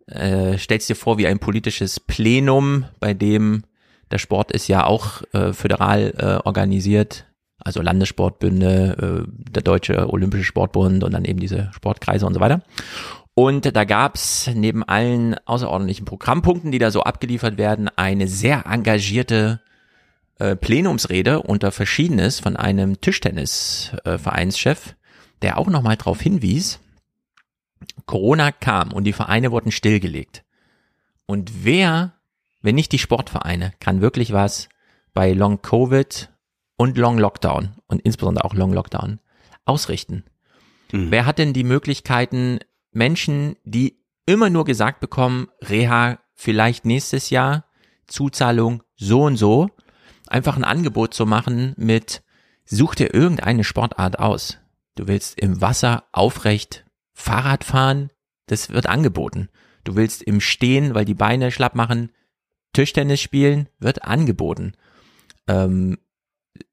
Äh, 0.08 0.58
stellst 0.58 0.90
dir 0.90 0.96
vor 0.96 1.18
wie 1.18 1.28
ein 1.28 1.40
politisches 1.40 2.00
Plenum, 2.00 2.86
bei 3.00 3.14
dem 3.14 3.64
der 4.12 4.18
Sport 4.18 4.52
ist 4.52 4.68
ja 4.68 4.86
auch 4.86 5.22
äh, 5.34 5.54
föderal 5.54 6.14
äh, 6.18 6.46
organisiert 6.46 7.26
also 7.64 7.82
Landessportbünde, 7.82 9.26
äh, 9.28 9.52
der 9.52 9.64
Deutsche 9.64 10.12
Olympische 10.12 10.44
Sportbund 10.44 11.04
und 11.04 11.12
dann 11.14 11.26
eben 11.26 11.40
diese 11.40 11.70
Sportkreise 11.74 12.26
und 12.26 12.34
so 12.34 12.40
weiter. 12.40 12.62
Und 13.34 13.76
da 13.76 13.84
gab's 13.86 14.50
neben 14.54 14.84
allen 14.84 15.36
außerordentlichen 15.46 16.06
Programmpunkten, 16.06 16.72
die 16.72 16.80
da 16.80 16.92
so 16.92 17.04
abgeliefert 17.04 17.58
werden, 17.58 17.90
eine 17.96 18.28
sehr 18.28 18.66
engagierte 18.66 19.62
äh, 20.40 20.56
Plenumsrede 20.56 21.42
unter 21.42 21.72
Verschiedenes 21.72 22.40
von 22.40 22.58
einem 22.58 23.00
Tischtennisvereinschef, 23.00 24.88
äh, 24.88 24.94
der 25.42 25.58
auch 25.58 25.68
nochmal 25.68 25.98
darauf 25.98 26.20
hinwies, 26.20 26.80
Corona 28.06 28.52
kam 28.52 28.92
und 28.92 29.06
die 29.06 29.14
Vereine 29.14 29.52
wurden 29.52 29.72
stillgelegt. 29.72 30.44
Und 31.26 31.64
wer, 31.64 32.14
wenn 32.62 32.76
nicht 32.76 32.92
die 32.92 33.00
Sportvereine, 33.00 33.74
kann 33.80 34.02
wirklich 34.02 34.34
was 34.34 34.68
bei 35.14 35.32
Long 35.34 35.62
Covid 35.62 36.30
und 36.82 36.98
Long 36.98 37.20
Lockdown 37.20 37.76
und 37.86 38.02
insbesondere 38.02 38.44
auch 38.44 38.56
Long 38.56 38.74
Lockdown 38.74 39.20
ausrichten. 39.66 40.24
Mhm. 40.92 41.12
Wer 41.12 41.28
hat 41.28 41.38
denn 41.38 41.54
die 41.54 41.64
Möglichkeiten, 41.64 42.60
Menschen, 42.92 43.56
die 43.64 44.00
immer 44.26 44.50
nur 44.50 44.66
gesagt 44.66 45.00
bekommen, 45.00 45.48
Reha 45.62 46.18
vielleicht 46.34 46.86
nächstes 46.86 47.30
Jahr, 47.30 47.66
Zuzahlung 48.08 48.82
so 48.96 49.22
und 49.22 49.38
so, 49.38 49.70
einfach 50.28 50.58
ein 50.58 50.64
Angebot 50.64 51.14
zu 51.14 51.28
machen 51.28 51.76
mit, 51.78 52.24
such 52.66 52.96
dir 52.96 53.14
irgendeine 53.14 53.64
Sportart 53.64 54.18
aus. 54.18 54.58
Du 54.96 55.08
willst 55.08 55.40
im 55.40 55.62
Wasser 55.62 56.06
aufrecht 56.12 56.86
Fahrrad 57.14 57.64
fahren, 57.64 58.10
das 58.48 58.72
wird 58.72 58.88
angeboten. 58.88 59.50
Du 59.84 59.96
willst 59.96 60.24
im 60.24 60.42
Stehen, 60.42 60.96
weil 60.96 61.06
die 61.06 61.14
Beine 61.14 61.52
schlapp 61.52 61.76
machen, 61.76 62.12
Tischtennis 62.74 63.22
spielen, 63.22 63.70
wird 63.78 64.04
angeboten. 64.04 64.74
Ähm, 65.48 66.00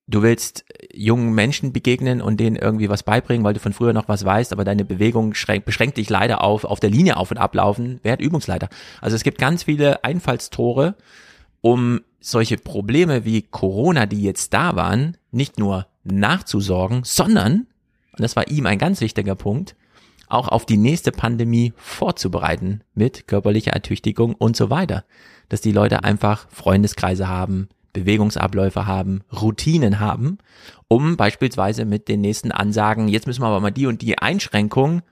du 0.08 0.22
willst 0.22 0.64
jungen 0.92 1.34
Menschen 1.34 1.72
begegnen 1.72 2.20
und 2.20 2.40
denen 2.40 2.56
irgendwie 2.56 2.88
was 2.88 3.02
beibringen, 3.02 3.44
weil 3.44 3.54
du 3.54 3.60
von 3.60 3.74
früher 3.74 3.92
noch 3.92 4.08
was 4.08 4.24
weißt, 4.24 4.52
aber 4.52 4.64
deine 4.64 4.84
Bewegung 4.84 5.34
beschränkt 5.64 5.98
dich 5.98 6.10
leider 6.10 6.42
auf, 6.42 6.64
auf 6.64 6.80
der 6.80 6.90
Linie 6.90 7.18
auf 7.18 7.30
und 7.30 7.36
ablaufen, 7.36 8.00
wer 8.02 8.12
hat 8.12 8.20
Übungsleiter? 8.20 8.68
Also 9.00 9.14
es 9.14 9.22
gibt 9.22 9.38
ganz 9.38 9.64
viele 9.64 10.02
Einfallstore, 10.04 10.96
um 11.60 12.00
solche 12.20 12.56
Probleme 12.56 13.24
wie 13.24 13.42
Corona, 13.42 14.06
die 14.06 14.22
jetzt 14.22 14.54
da 14.54 14.74
waren, 14.74 15.16
nicht 15.30 15.58
nur 15.58 15.86
nachzusorgen, 16.04 17.02
sondern, 17.04 17.66
und 18.12 18.20
das 18.20 18.34
war 18.34 18.48
ihm 18.48 18.66
ein 18.66 18.78
ganz 18.78 19.00
wichtiger 19.00 19.34
Punkt, 19.34 19.76
auch 20.28 20.48
auf 20.48 20.66
die 20.66 20.76
nächste 20.76 21.12
Pandemie 21.12 21.72
vorzubereiten 21.76 22.82
mit 22.94 23.28
körperlicher 23.28 23.72
Ertüchtigung 23.72 24.34
und 24.34 24.56
so 24.56 24.70
weiter. 24.70 25.04
Dass 25.48 25.60
die 25.60 25.72
Leute 25.72 26.04
einfach 26.04 26.48
Freundeskreise 26.50 27.28
haben, 27.28 27.68
Bewegungsabläufe 28.00 28.86
haben, 28.86 29.22
Routinen 29.32 30.00
haben, 30.00 30.38
um 30.88 31.16
beispielsweise 31.16 31.84
mit 31.84 32.08
den 32.08 32.20
nächsten 32.20 32.52
Ansagen, 32.52 33.08
jetzt 33.08 33.26
müssen 33.26 33.42
wir 33.42 33.46
aber 33.46 33.60
mal 33.60 33.70
die 33.70 33.86
und 33.86 34.02
die 34.02 34.18
Einschränkung, 34.18 35.02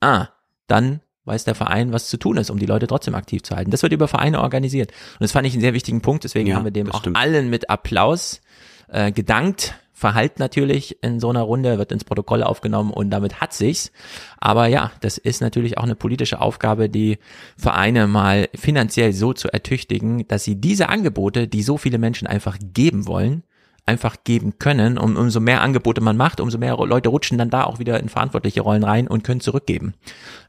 ah, 0.00 0.28
dann 0.66 1.00
weiß 1.24 1.44
der 1.44 1.54
Verein, 1.54 1.92
was 1.92 2.08
zu 2.08 2.18
tun 2.18 2.36
ist, 2.36 2.50
um 2.50 2.58
die 2.58 2.66
Leute 2.66 2.86
trotzdem 2.86 3.14
aktiv 3.14 3.42
zu 3.42 3.56
halten. 3.56 3.70
Das 3.70 3.82
wird 3.82 3.92
über 3.92 4.08
Vereine 4.08 4.40
organisiert. 4.40 4.90
Und 4.90 5.22
das 5.22 5.32
fand 5.32 5.46
ich 5.46 5.54
einen 5.54 5.62
sehr 5.62 5.74
wichtigen 5.74 6.02
Punkt, 6.02 6.24
deswegen 6.24 6.48
ja, 6.48 6.56
haben 6.56 6.64
wir 6.64 6.70
dem 6.70 6.90
auch 6.90 7.00
stimmt. 7.00 7.16
allen 7.16 7.50
mit 7.50 7.70
Applaus 7.70 8.40
äh, 8.88 9.10
gedankt. 9.10 9.74
Verhalt 9.96 10.40
natürlich 10.40 11.02
in 11.04 11.20
so 11.20 11.30
einer 11.30 11.42
Runde, 11.42 11.78
wird 11.78 11.92
ins 11.92 12.02
Protokoll 12.02 12.42
aufgenommen 12.42 12.90
und 12.90 13.10
damit 13.10 13.40
hat 13.40 13.54
sich's. 13.54 13.92
Aber 14.38 14.66
ja, 14.66 14.90
das 15.00 15.18
ist 15.18 15.40
natürlich 15.40 15.78
auch 15.78 15.84
eine 15.84 15.94
politische 15.94 16.40
Aufgabe, 16.40 16.90
die 16.90 17.18
Vereine 17.56 18.08
mal 18.08 18.48
finanziell 18.56 19.12
so 19.12 19.32
zu 19.32 19.52
ertüchtigen, 19.52 20.26
dass 20.26 20.42
sie 20.42 20.60
diese 20.60 20.88
Angebote, 20.88 21.46
die 21.46 21.62
so 21.62 21.78
viele 21.78 21.98
Menschen 21.98 22.26
einfach 22.26 22.58
geben 22.60 23.06
wollen, 23.06 23.44
einfach 23.86 24.16
geben 24.24 24.58
können. 24.58 24.98
Und 24.98 25.16
umso 25.16 25.38
mehr 25.38 25.62
Angebote 25.62 26.00
man 26.00 26.16
macht, 26.16 26.40
umso 26.40 26.58
mehr 26.58 26.76
Leute 26.76 27.10
rutschen 27.10 27.38
dann 27.38 27.50
da 27.50 27.62
auch 27.62 27.78
wieder 27.78 28.00
in 28.00 28.08
verantwortliche 28.08 28.62
Rollen 28.62 28.82
rein 28.82 29.06
und 29.06 29.22
können 29.22 29.40
zurückgeben. 29.40 29.94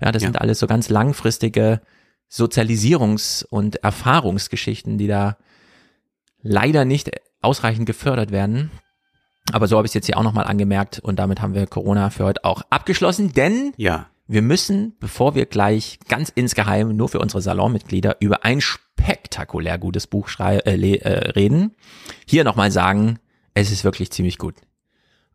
Ja, 0.02 0.12
das 0.12 0.24
ja. 0.24 0.30
sind 0.30 0.42
alles 0.42 0.58
so 0.58 0.66
ganz 0.66 0.90
langfristige 0.90 1.82
Sozialisierungs- 2.32 3.46
und 3.46 3.76
Erfahrungsgeschichten, 3.84 4.98
die 4.98 5.08
da 5.08 5.38
leider 6.42 6.84
nicht 6.84 7.12
ausreichend 7.42 7.86
gefördert 7.86 8.32
werden. 8.32 8.72
Aber 9.52 9.68
so 9.68 9.78
habe 9.78 9.86
ich 9.86 9.92
es 9.92 9.94
jetzt 9.96 10.06
hier 10.08 10.18
auch 10.18 10.24
nochmal 10.24 10.46
angemerkt 10.46 11.00
und 11.00 11.18
damit 11.18 11.42
haben 11.42 11.54
wir 11.54 11.68
Corona 11.68 12.10
für 12.10 12.26
heute 12.26 12.44
auch 12.44 12.64
abgeschlossen, 12.70 13.34
denn 13.34 13.74
ja. 13.78 14.08
wir 14.28 14.42
müssen, 14.42 14.96
bevor 15.00 15.36
wir 15.36 15.46
gleich 15.46 16.00
ganz 16.08 16.30
insgeheim 16.30 16.96
nur 16.96 17.10
für 17.10 17.20
unsere 17.20 17.42
Salonmitglieder 17.42 18.18
über 18.20 18.44
ein 18.44 18.60
spektakulär 18.62 19.78
gutes 19.78 20.08
Buch 20.08 20.30
schrei 20.30 20.58
äh, 20.58 20.96
äh, 20.96 21.32
reden, 21.32 21.76
hier 22.26 22.44
nochmal 22.44 22.72
sagen, 22.72 23.20
es 23.54 23.72
ist 23.72 23.84
wirklich 23.84 24.12
ziemlich 24.12 24.38
gut. 24.38 24.56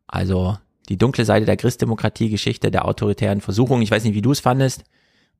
Also 0.08 0.58
die 0.88 0.98
dunkle 0.98 1.24
Seite 1.24 1.46
der 1.46 1.56
Christdemokratie, 1.56 2.30
Geschichte 2.30 2.72
der 2.72 2.86
autoritären 2.86 3.40
Versuchung, 3.40 3.80
ich 3.80 3.92
weiß 3.92 4.02
nicht, 4.02 4.14
wie 4.14 4.22
du 4.22 4.32
es 4.32 4.40
fandest, 4.40 4.84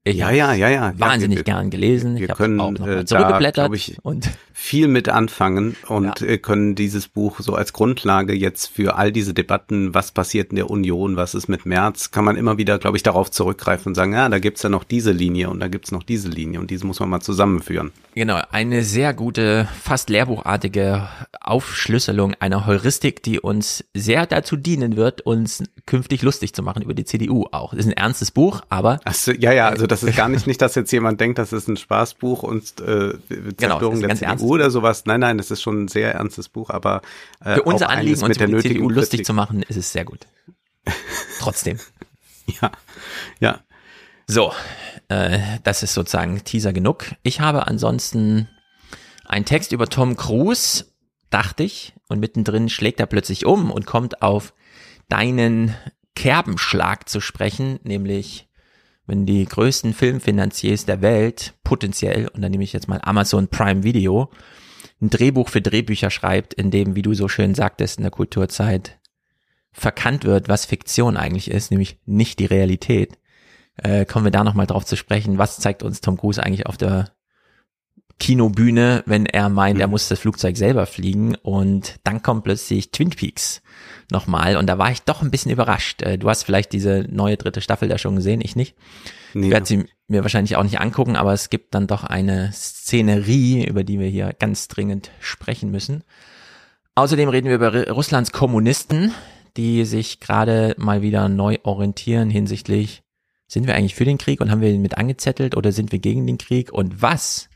Ich 0.02 0.16
ja, 0.16 0.30
ja, 0.30 0.54
ja, 0.54 0.70
ja. 0.70 0.92
Wahnsinnig 0.96 1.40
ja, 1.40 1.46
wir, 1.46 1.52
gern 1.52 1.68
gelesen. 1.68 2.16
Wir 2.16 2.30
ich 2.30 2.34
können 2.34 2.58
auch 2.58 2.70
noch 2.70 2.86
äh, 2.86 3.04
zurückgeblättert 3.04 3.70
da, 3.70 3.74
ich, 3.74 3.98
und 4.02 4.30
viel 4.54 4.88
mit 4.88 5.10
anfangen 5.10 5.76
und 5.88 6.20
Ja. 6.20 6.26
äh, 6.26 6.38
können 6.38 6.74
dieses 6.74 7.06
Buch 7.08 7.40
so 7.40 7.54
als 7.54 7.74
Grundlage 7.74 8.32
jetzt 8.32 8.68
für 8.68 8.96
all 8.96 9.12
diese 9.12 9.34
Debatten, 9.34 9.92
was 9.92 10.12
passiert 10.12 10.50
in 10.50 10.56
der 10.56 10.70
Union, 10.70 11.16
was 11.16 11.34
ist 11.34 11.48
mit 11.48 11.66
März, 11.66 12.12
kann 12.12 12.24
man 12.24 12.36
immer 12.36 12.56
wieder, 12.56 12.78
glaube 12.78 12.96
ich, 12.96 13.02
darauf 13.02 13.30
zurückgreifen 13.30 13.90
und 13.90 13.94
sagen, 13.94 14.14
ja, 14.14 14.26
da 14.30 14.38
gibt's 14.38 14.62
ja 14.62 14.70
noch 14.70 14.84
diese 14.84 15.12
Linie 15.12 15.50
und 15.50 15.60
da 15.60 15.68
gibt's 15.68 15.92
noch 15.92 16.02
diese 16.02 16.28
Linie 16.30 16.60
und 16.60 16.70
diese 16.70 16.86
muss 16.86 16.98
man 16.98 17.10
mal 17.10 17.20
zusammenführen. 17.20 17.92
Genau, 18.14 18.40
eine 18.50 18.82
sehr 18.84 19.12
gute, 19.12 19.68
fast 19.82 20.08
lehrbuchartige 20.10 21.08
Aufschlüsselung 21.42 22.34
einer 22.40 22.66
Heuristik, 22.66 23.22
die 23.22 23.38
uns 23.38 23.84
sehr 23.94 24.26
dazu 24.26 24.56
dienen 24.56 24.96
wird, 24.96 25.20
uns 25.22 25.62
künftig 25.86 26.22
lustig 26.22 26.54
zu 26.54 26.62
machen 26.62 26.82
über 26.82 26.94
die 26.94 27.04
CDU 27.04 27.46
auch. 27.52 27.70
Das 27.70 27.80
ist 27.80 27.86
ein 27.86 27.96
ernstes 27.96 28.30
Buch, 28.30 28.62
aber 28.68 29.00
Also, 29.04 29.32
ja, 29.32 29.52
ja, 29.52 29.68
also 29.68 29.86
das 29.90 30.02
ist 30.02 30.16
gar 30.16 30.28
nicht, 30.28 30.46
nicht, 30.46 30.60
dass 30.62 30.74
jetzt 30.74 30.90
jemand 30.92 31.20
denkt, 31.20 31.38
das 31.38 31.52
ist 31.52 31.68
ein 31.68 31.76
Spaßbuch 31.76 32.42
und 32.42 32.80
äh, 32.80 32.84
Genau, 32.84 33.18
das 33.28 33.56
Zerstörung 33.58 34.02
ist 34.02 34.20
der 34.20 34.36
CDU 34.36 34.54
oder 34.54 34.70
sowas. 34.70 35.04
Nein, 35.06 35.20
nein, 35.20 35.38
es 35.38 35.50
ist 35.50 35.62
schon 35.62 35.84
ein 35.84 35.88
sehr 35.88 36.14
ernstes 36.14 36.48
Buch, 36.48 36.70
aber 36.70 37.02
äh, 37.44 37.54
für 37.54 37.62
unser 37.62 37.88
auch 37.88 37.92
Anliegen, 37.92 38.20
uns 38.20 38.28
mit 38.28 38.40
der 38.40 38.48
nötigen 38.48 38.76
CDU 38.76 38.88
lustig 38.88 39.10
Kritik. 39.10 39.26
zu 39.26 39.34
machen, 39.34 39.62
ist 39.62 39.76
es 39.76 39.92
sehr 39.92 40.04
gut. 40.04 40.26
Trotzdem. 41.38 41.78
Ja, 42.60 42.70
ja. 43.38 43.60
So, 44.26 44.52
äh, 45.08 45.38
das 45.64 45.82
ist 45.82 45.94
sozusagen 45.94 46.42
Teaser 46.44 46.72
genug. 46.72 47.06
Ich 47.22 47.40
habe 47.40 47.66
ansonsten 47.66 48.48
einen 49.24 49.44
Text 49.44 49.72
über 49.72 49.88
Tom 49.88 50.16
Cruise, 50.16 50.86
dachte 51.30 51.62
ich, 51.62 51.94
und 52.08 52.20
mittendrin 52.20 52.68
schlägt 52.68 53.00
er 53.00 53.06
plötzlich 53.06 53.46
um 53.46 53.70
und 53.70 53.86
kommt 53.86 54.22
auf 54.22 54.52
deinen 55.08 55.74
Kerbenschlag 56.14 57.08
zu 57.08 57.20
sprechen, 57.20 57.80
nämlich 57.82 58.48
wenn 59.10 59.26
die 59.26 59.44
größten 59.44 59.92
Filmfinanziers 59.92 60.86
der 60.86 61.02
Welt 61.02 61.54
potenziell, 61.64 62.28
und 62.28 62.42
dann 62.42 62.52
nehme 62.52 62.62
ich 62.62 62.72
jetzt 62.72 62.86
mal 62.86 63.00
Amazon 63.02 63.48
Prime 63.48 63.82
Video, 63.82 64.30
ein 65.02 65.10
Drehbuch 65.10 65.48
für 65.48 65.60
Drehbücher 65.60 66.10
schreibt, 66.10 66.54
in 66.54 66.70
dem, 66.70 66.94
wie 66.94 67.02
du 67.02 67.12
so 67.14 67.26
schön 67.26 67.56
sagtest 67.56 67.98
in 67.98 68.04
der 68.04 68.12
Kulturzeit, 68.12 69.00
verkannt 69.72 70.24
wird, 70.24 70.48
was 70.48 70.64
Fiktion 70.64 71.16
eigentlich 71.16 71.50
ist, 71.50 71.72
nämlich 71.72 71.98
nicht 72.06 72.38
die 72.38 72.46
Realität, 72.46 73.18
äh, 73.76 74.04
kommen 74.04 74.26
wir 74.26 74.32
da 74.32 74.44
nochmal 74.44 74.66
drauf 74.66 74.84
zu 74.84 74.96
sprechen, 74.96 75.38
was 75.38 75.58
zeigt 75.58 75.82
uns 75.82 76.00
Tom 76.00 76.16
Cruise 76.16 76.40
eigentlich 76.40 76.66
auf 76.66 76.76
der 76.76 77.10
Kinobühne, 78.20 79.02
wenn 79.06 79.26
er 79.26 79.48
meint, 79.48 79.80
er 79.80 79.88
muss 79.88 80.08
das 80.08 80.20
Flugzeug 80.20 80.56
selber 80.56 80.86
fliegen 80.86 81.34
und 81.36 81.96
dann 82.04 82.22
kommt 82.22 82.44
plötzlich 82.44 82.92
Twin 82.92 83.10
Peaks 83.10 83.62
nochmal 84.12 84.56
und 84.56 84.66
da 84.68 84.78
war 84.78 84.92
ich 84.92 85.02
doch 85.02 85.22
ein 85.22 85.30
bisschen 85.32 85.50
überrascht. 85.50 86.02
Äh, 86.02 86.18
Du 86.18 86.28
hast 86.28 86.44
vielleicht 86.44 86.72
diese 86.72 87.06
neue 87.10 87.36
dritte 87.36 87.60
Staffel 87.60 87.88
da 87.88 87.98
schon 87.98 88.16
gesehen, 88.16 88.40
ich 88.42 88.54
nicht. 88.54 88.76
Nee, 89.34 89.46
Ich 89.46 89.52
werde 89.52 89.66
sie 89.66 89.84
mir 90.08 90.22
wahrscheinlich 90.22 90.56
auch 90.56 90.62
nicht 90.62 90.80
angucken, 90.80 91.16
aber 91.16 91.32
es 91.32 91.50
gibt 91.50 91.74
dann 91.74 91.86
doch 91.86 92.04
eine 92.04 92.52
Szenerie, 92.52 93.64
über 93.66 93.84
die 93.84 93.98
wir 93.98 94.08
hier 94.08 94.32
ganz 94.38 94.68
dringend 94.68 95.10
sprechen 95.20 95.70
müssen. 95.70 96.04
Außerdem 96.94 97.28
reden 97.28 97.48
wir 97.48 97.54
über 97.54 97.72
Ru- 97.72 97.90
Russlands 97.90 98.32
Kommunisten, 98.32 99.12
die 99.56 99.84
sich 99.84 100.20
gerade 100.20 100.74
mal 100.78 101.02
wieder 101.02 101.28
neu 101.28 101.58
orientieren 101.62 102.30
hinsichtlich, 102.30 103.02
sind 103.46 103.66
wir 103.66 103.74
eigentlich 103.74 103.94
für 103.94 104.04
den 104.04 104.18
Krieg 104.18 104.40
und 104.40 104.50
haben 104.50 104.60
wir 104.60 104.70
ihn 104.70 104.82
mit 104.82 104.96
angezettelt 104.98 105.56
oder 105.56 105.72
sind 105.72 105.90
wir 105.92 105.98
gegen 105.98 106.26
den 106.26 106.38
Krieg 106.38 106.72
und 106.72 107.02
was 107.02 107.48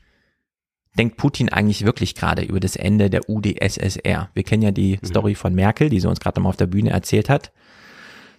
denkt 0.99 1.17
Putin 1.17 1.49
eigentlich 1.49 1.85
wirklich 1.85 2.15
gerade 2.15 2.43
über 2.43 2.61
das 2.61 2.77
Ende 2.77 3.11
der 3.11 3.29
UdSSR? 3.29 4.31
Wir 4.33 4.43
kennen 4.43 4.63
ja 4.63 4.71
die 4.71 4.99
Story 5.05 5.35
von 5.35 5.55
Merkel, 5.55 5.89
die 5.89 6.01
sie 6.01 6.09
uns 6.09 6.21
gerade 6.21 6.41
mal 6.41 6.49
auf 6.49 6.57
der 6.57 6.67
Bühne 6.67 6.91
erzählt 6.91 7.29
hat. 7.29 7.53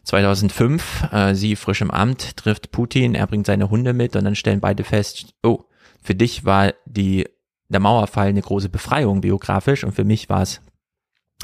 2005, 0.03 1.07
äh, 1.11 1.35
sie 1.35 1.55
frisch 1.55 1.81
im 1.81 1.91
Amt, 1.91 2.37
trifft 2.37 2.71
Putin, 2.71 3.15
er 3.15 3.27
bringt 3.27 3.47
seine 3.47 3.69
Hunde 3.69 3.93
mit 3.93 4.15
und 4.15 4.23
dann 4.23 4.35
stellen 4.35 4.61
beide 4.61 4.83
fest, 4.83 5.33
oh, 5.43 5.63
für 6.01 6.13
dich 6.13 6.45
war 6.45 6.73
die, 6.85 7.27
der 7.69 7.79
Mauerfall 7.79 8.27
eine 8.27 8.41
große 8.41 8.69
Befreiung 8.69 9.21
biografisch 9.21 9.83
und 9.83 9.93
für 9.93 10.03
mich 10.03 10.29
war 10.29 10.43
es 10.43 10.61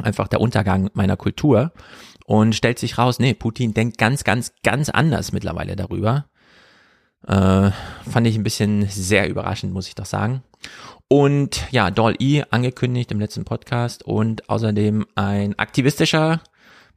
einfach 0.04 0.28
der 0.28 0.41
Untergang 0.41 0.91
meiner 0.93 1.17
Kultur 1.17 1.74
und 2.26 2.56
stellt 2.56 2.78
sich 2.78 2.97
raus, 3.00 3.19
nee, 3.19 3.34
Putin 3.34 3.74
denkt 3.74 3.97
ganz, 3.97 4.24
ganz, 4.24 4.54
ganz 4.63 4.89
anders 4.89 5.32
mittlerweile 5.32 5.76
darüber. 5.76 6.28
Äh, 7.28 7.72
fand 8.10 8.28
ich 8.28 8.36
ein 8.36 8.44
bisschen 8.44 8.88
sehr 8.88 9.30
überraschend, 9.30 9.74
muss 9.74 9.88
ich 9.88 9.96
doch 9.96 10.06
sagen. 10.06 10.44
Und 11.08 11.68
ja, 11.72 11.92
Doll 11.92 12.16
E 12.20 12.44
angekündigt 12.50 13.12
im 13.12 13.20
letzten 13.20 13.44
Podcast 13.44 14.04
und 14.04 14.50
außerdem 14.50 15.06
ein 15.16 15.58
aktivistischer 15.60 16.42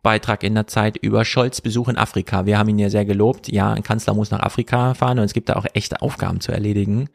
Beitrag 0.02 0.44
in 0.44 0.54
der 0.54 0.66
Zeit 0.66 0.96
über 0.98 1.24
Scholz 1.24 1.60
Besuch 1.60 1.88
in 1.88 1.96
Afrika. 1.96 2.46
Wir 2.46 2.58
haben 2.58 2.68
ihn 2.68 2.78
ja 2.78 2.90
sehr 2.90 3.04
gelobt. 3.04 3.48
Ja, 3.48 3.72
ein 3.72 3.82
Kanzler 3.82 4.14
muss 4.14 4.30
nach 4.30 4.40
Afrika 4.40 4.94
fahren 4.94 5.18
und 5.18 5.24
es 5.24 5.32
gibt 5.32 5.48
da 5.48 5.54
auch 5.54 5.66
echte 5.74 6.02
Aufgaben 6.02 6.40
zu 6.40 6.52
erledigen. 6.52 7.08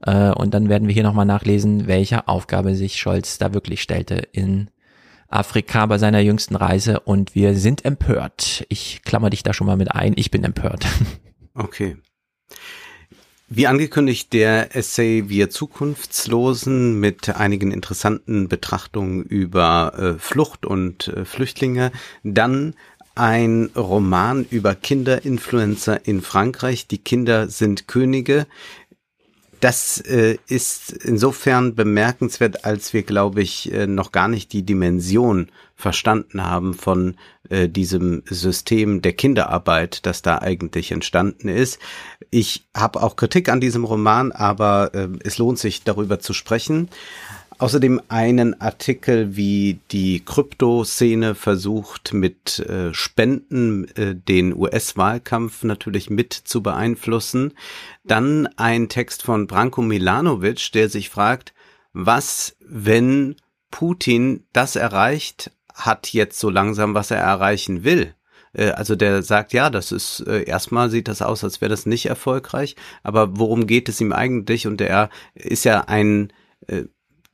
Äh, 0.00 0.30
und 0.30 0.54
dann 0.54 0.68
werden 0.68 0.88
wir 0.88 0.94
hier 0.94 1.02
nochmal 1.02 1.26
nachlesen, 1.26 1.86
welche 1.86 2.26
Aufgabe 2.28 2.74
sich 2.74 2.96
Scholz 2.96 3.38
da 3.38 3.52
wirklich 3.52 3.82
stellte 3.82 4.16
in 4.32 4.70
Afrika 5.28 5.84
bei 5.86 5.98
seiner 5.98 6.20
jüngsten 6.20 6.56
Reise. 6.56 7.00
Und 7.00 7.34
wir 7.34 7.54
sind 7.54 7.84
empört. 7.84 8.64
Ich 8.68 9.02
klammer 9.02 9.30
dich 9.30 9.42
da 9.42 9.52
schon 9.52 9.66
mal 9.66 9.76
mit 9.76 9.92
ein. 9.92 10.14
Ich 10.16 10.30
bin 10.30 10.44
empört. 10.44 10.86
Okay. 11.52 11.96
Wie 13.52 13.66
angekündigt, 13.66 14.32
der 14.32 14.76
Essay 14.76 15.24
Wir 15.26 15.50
Zukunftslosen 15.50 17.00
mit 17.00 17.28
einigen 17.30 17.72
interessanten 17.72 18.46
Betrachtungen 18.46 19.24
über 19.24 19.92
äh, 19.98 20.18
Flucht 20.20 20.64
und 20.64 21.08
äh, 21.08 21.24
Flüchtlinge. 21.24 21.90
Dann 22.22 22.74
ein 23.16 23.70
Roman 23.74 24.46
über 24.48 24.76
Kinderinfluencer 24.76 26.06
in 26.06 26.22
Frankreich. 26.22 26.86
Die 26.86 26.98
Kinder 26.98 27.48
sind 27.48 27.88
Könige. 27.88 28.46
Das 29.60 30.00
äh, 30.00 30.38
ist 30.46 30.90
insofern 30.92 31.74
bemerkenswert, 31.74 32.64
als 32.64 32.94
wir, 32.94 33.02
glaube 33.02 33.42
ich, 33.42 33.70
äh, 33.72 33.86
noch 33.86 34.10
gar 34.10 34.26
nicht 34.26 34.52
die 34.54 34.62
Dimension 34.62 35.50
verstanden 35.76 36.44
haben 36.44 36.72
von 36.72 37.16
äh, 37.50 37.68
diesem 37.68 38.22
System 38.26 39.02
der 39.02 39.12
Kinderarbeit, 39.12 40.06
das 40.06 40.22
da 40.22 40.38
eigentlich 40.38 40.92
entstanden 40.92 41.48
ist. 41.48 41.78
Ich 42.30 42.66
habe 42.74 43.02
auch 43.02 43.16
Kritik 43.16 43.50
an 43.50 43.60
diesem 43.60 43.84
Roman, 43.84 44.32
aber 44.32 44.94
äh, 44.94 45.08
es 45.24 45.36
lohnt 45.36 45.58
sich 45.58 45.84
darüber 45.84 46.20
zu 46.20 46.32
sprechen. 46.32 46.88
Außerdem 47.60 48.00
einen 48.08 48.58
Artikel, 48.58 49.36
wie 49.36 49.80
die 49.90 50.24
Krypto-Szene 50.24 51.34
versucht, 51.34 52.14
mit 52.14 52.58
äh, 52.60 52.94
Spenden 52.94 53.86
äh, 53.96 54.14
den 54.14 54.56
US-Wahlkampf 54.56 55.62
natürlich 55.64 56.08
mit 56.08 56.32
zu 56.32 56.62
beeinflussen. 56.62 57.52
Dann 58.02 58.48
ein 58.56 58.88
Text 58.88 59.22
von 59.22 59.46
Branko 59.46 59.82
Milanovic, 59.82 60.72
der 60.72 60.88
sich 60.88 61.10
fragt, 61.10 61.52
was, 61.92 62.56
wenn 62.66 63.36
Putin 63.70 64.46
das 64.54 64.74
erreicht 64.74 65.50
hat 65.74 66.14
jetzt 66.14 66.40
so 66.40 66.48
langsam, 66.48 66.94
was 66.94 67.10
er 67.10 67.18
erreichen 67.18 67.84
will? 67.84 68.14
Äh, 68.54 68.70
Also 68.70 68.96
der 68.96 69.22
sagt, 69.22 69.52
ja, 69.52 69.68
das 69.68 69.92
ist 69.92 70.20
äh, 70.20 70.44
erstmal 70.44 70.88
sieht 70.88 71.08
das 71.08 71.20
aus, 71.20 71.44
als 71.44 71.60
wäre 71.60 71.68
das 71.68 71.84
nicht 71.84 72.06
erfolgreich, 72.06 72.74
aber 73.02 73.36
worum 73.38 73.66
geht 73.66 73.90
es 73.90 74.00
ihm 74.00 74.14
eigentlich? 74.14 74.66
Und 74.66 74.80
er 74.80 75.10
ist 75.34 75.66
ja 75.66 75.82
ein 75.82 76.32
äh, 76.66 76.84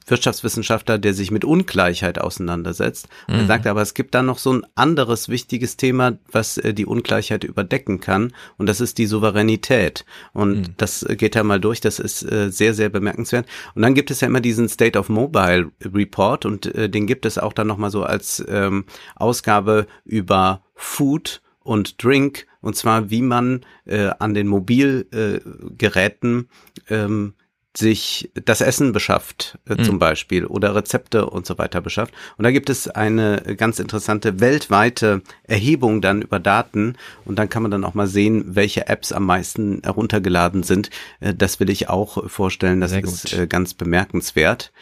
Wirtschaftswissenschaftler, 0.06 0.98
der 0.98 1.14
sich 1.14 1.30
mit 1.30 1.44
Ungleichheit 1.44 2.20
auseinandersetzt. 2.20 3.08
Und 3.26 3.34
er 3.34 3.46
sagt 3.46 3.66
aber, 3.66 3.82
es 3.82 3.94
gibt 3.94 4.14
da 4.14 4.22
noch 4.22 4.38
so 4.38 4.52
ein 4.52 4.66
anderes 4.74 5.28
wichtiges 5.28 5.76
Thema, 5.76 6.18
was 6.30 6.58
äh, 6.58 6.72
die 6.72 6.86
Ungleichheit 6.86 7.44
überdecken 7.44 8.00
kann. 8.00 8.32
Und 8.56 8.68
das 8.68 8.80
ist 8.80 8.98
die 8.98 9.06
Souveränität. 9.06 10.04
Und 10.32 10.74
das 10.76 11.02
äh, 11.02 11.16
geht 11.16 11.34
ja 11.34 11.42
mal 11.42 11.60
durch. 11.60 11.80
Das 11.80 11.98
ist 11.98 12.22
äh, 12.22 12.50
sehr, 12.50 12.74
sehr 12.74 12.88
bemerkenswert. 12.88 13.46
Und 13.74 13.82
dann 13.82 13.94
gibt 13.94 14.10
es 14.10 14.20
ja 14.20 14.28
immer 14.28 14.40
diesen 14.40 14.68
State 14.68 14.98
of 14.98 15.08
Mobile 15.08 15.70
Report. 15.84 16.46
Und 16.46 16.66
äh, 16.74 16.88
den 16.88 17.06
gibt 17.06 17.26
es 17.26 17.38
auch 17.38 17.52
dann 17.52 17.66
nochmal 17.66 17.90
so 17.90 18.04
als 18.04 18.44
ähm, 18.48 18.84
Ausgabe 19.16 19.86
über 20.04 20.62
Food 20.74 21.42
und 21.60 22.02
Drink. 22.02 22.46
Und 22.60 22.76
zwar, 22.76 23.10
wie 23.10 23.22
man 23.22 23.64
äh, 23.84 24.10
an 24.18 24.34
den 24.34 24.46
Mobilgeräten 24.46 26.48
ähm, 26.88 27.34
sich 27.76 28.30
das 28.34 28.60
Essen 28.60 28.92
beschafft, 28.92 29.58
äh, 29.68 29.82
zum 29.82 29.98
Beispiel, 29.98 30.46
oder 30.46 30.74
Rezepte 30.74 31.26
und 31.28 31.46
so 31.46 31.58
weiter 31.58 31.80
beschafft. 31.80 32.14
Und 32.36 32.44
da 32.44 32.50
gibt 32.50 32.70
es 32.70 32.88
eine 32.88 33.42
ganz 33.56 33.78
interessante 33.78 34.40
weltweite 34.40 35.22
Erhebung 35.44 36.00
dann 36.00 36.22
über 36.22 36.38
Daten 36.38 36.96
und 37.24 37.38
dann 37.38 37.48
kann 37.48 37.62
man 37.62 37.70
dann 37.70 37.84
auch 37.84 37.94
mal 37.94 38.06
sehen, 38.06 38.54
welche 38.54 38.88
Apps 38.88 39.12
am 39.12 39.26
meisten 39.26 39.80
heruntergeladen 39.82 40.62
sind. 40.62 40.90
Äh, 41.20 41.34
das 41.34 41.60
will 41.60 41.70
ich 41.70 41.88
auch 41.88 42.28
vorstellen, 42.28 42.80
das 42.80 42.92
ist 42.92 43.32
äh, 43.32 43.46
ganz 43.46 43.74
bemerkenswert. 43.74 44.72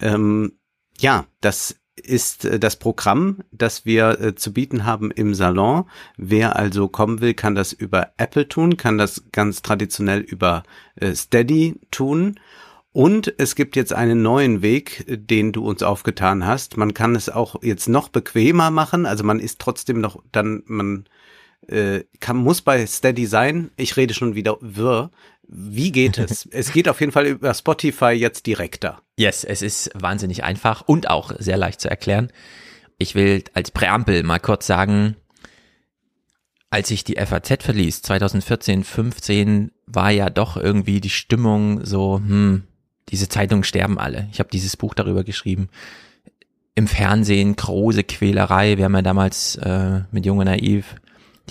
Ähm, 0.00 0.52
ja, 0.98 1.26
das 1.40 1.79
ist 2.00 2.44
äh, 2.44 2.58
das 2.58 2.76
Programm, 2.76 3.38
das 3.52 3.84
wir 3.84 4.20
äh, 4.20 4.34
zu 4.34 4.52
bieten 4.52 4.84
haben 4.84 5.10
im 5.10 5.34
Salon. 5.34 5.84
Wer 6.16 6.56
also 6.56 6.88
kommen 6.88 7.20
will, 7.20 7.34
kann 7.34 7.54
das 7.54 7.72
über 7.72 8.10
Apple 8.16 8.48
tun, 8.48 8.76
kann 8.76 8.98
das 8.98 9.24
ganz 9.32 9.62
traditionell 9.62 10.20
über 10.20 10.62
äh, 10.96 11.14
Steady 11.14 11.78
tun. 11.90 12.38
Und 12.92 13.32
es 13.38 13.54
gibt 13.54 13.76
jetzt 13.76 13.92
einen 13.92 14.20
neuen 14.22 14.62
Weg, 14.62 15.04
den 15.08 15.52
du 15.52 15.64
uns 15.64 15.82
aufgetan 15.82 16.44
hast. 16.44 16.76
Man 16.76 16.92
kann 16.92 17.14
es 17.14 17.28
auch 17.28 17.62
jetzt 17.62 17.88
noch 17.88 18.08
bequemer 18.08 18.70
machen. 18.72 19.06
Also 19.06 19.22
man 19.22 19.38
ist 19.38 19.60
trotzdem 19.60 20.00
noch 20.00 20.20
dann, 20.32 20.64
man 20.66 21.04
äh, 21.70 22.04
kann, 22.18 22.36
muss 22.36 22.62
bei 22.62 22.84
Steady 22.86 23.26
sein. 23.26 23.70
Ich 23.76 23.96
rede 23.96 24.14
schon 24.14 24.34
wieder 24.34 24.56
wirr. 24.60 25.10
Wie 25.46 25.92
geht 25.92 26.18
es? 26.18 26.46
es 26.50 26.72
geht 26.72 26.88
auf 26.88 27.00
jeden 27.00 27.12
Fall 27.12 27.26
über 27.26 27.54
Spotify 27.54 28.10
jetzt 28.10 28.46
direkter. 28.46 29.02
Yes, 29.16 29.44
es 29.44 29.62
ist 29.62 29.90
wahnsinnig 29.94 30.44
einfach 30.44 30.82
und 30.86 31.08
auch 31.08 31.32
sehr 31.38 31.56
leicht 31.56 31.80
zu 31.80 31.88
erklären. 31.88 32.32
Ich 32.98 33.14
will 33.14 33.44
als 33.54 33.70
Präambel 33.70 34.22
mal 34.22 34.40
kurz 34.40 34.66
sagen, 34.66 35.16
als 36.70 36.90
ich 36.90 37.02
die 37.02 37.16
FAZ 37.16 37.62
verließ, 37.62 38.02
2014, 38.02 38.84
15, 38.84 39.72
war 39.86 40.10
ja 40.10 40.30
doch 40.30 40.56
irgendwie 40.56 41.00
die 41.00 41.10
Stimmung 41.10 41.84
so, 41.84 42.18
hm, 42.18 42.62
diese 43.08 43.28
Zeitungen 43.28 43.64
sterben 43.64 43.98
alle. 43.98 44.28
Ich 44.32 44.38
habe 44.38 44.50
dieses 44.50 44.76
Buch 44.76 44.94
darüber 44.94 45.24
geschrieben. 45.24 45.68
Im 46.76 46.86
Fernsehen 46.86 47.56
große 47.56 48.04
Quälerei. 48.04 48.76
Wir 48.76 48.84
haben 48.84 48.94
ja 48.94 49.02
damals 49.02 49.56
äh, 49.56 50.02
mit 50.12 50.24
Junge 50.24 50.44
Naiv 50.44 50.94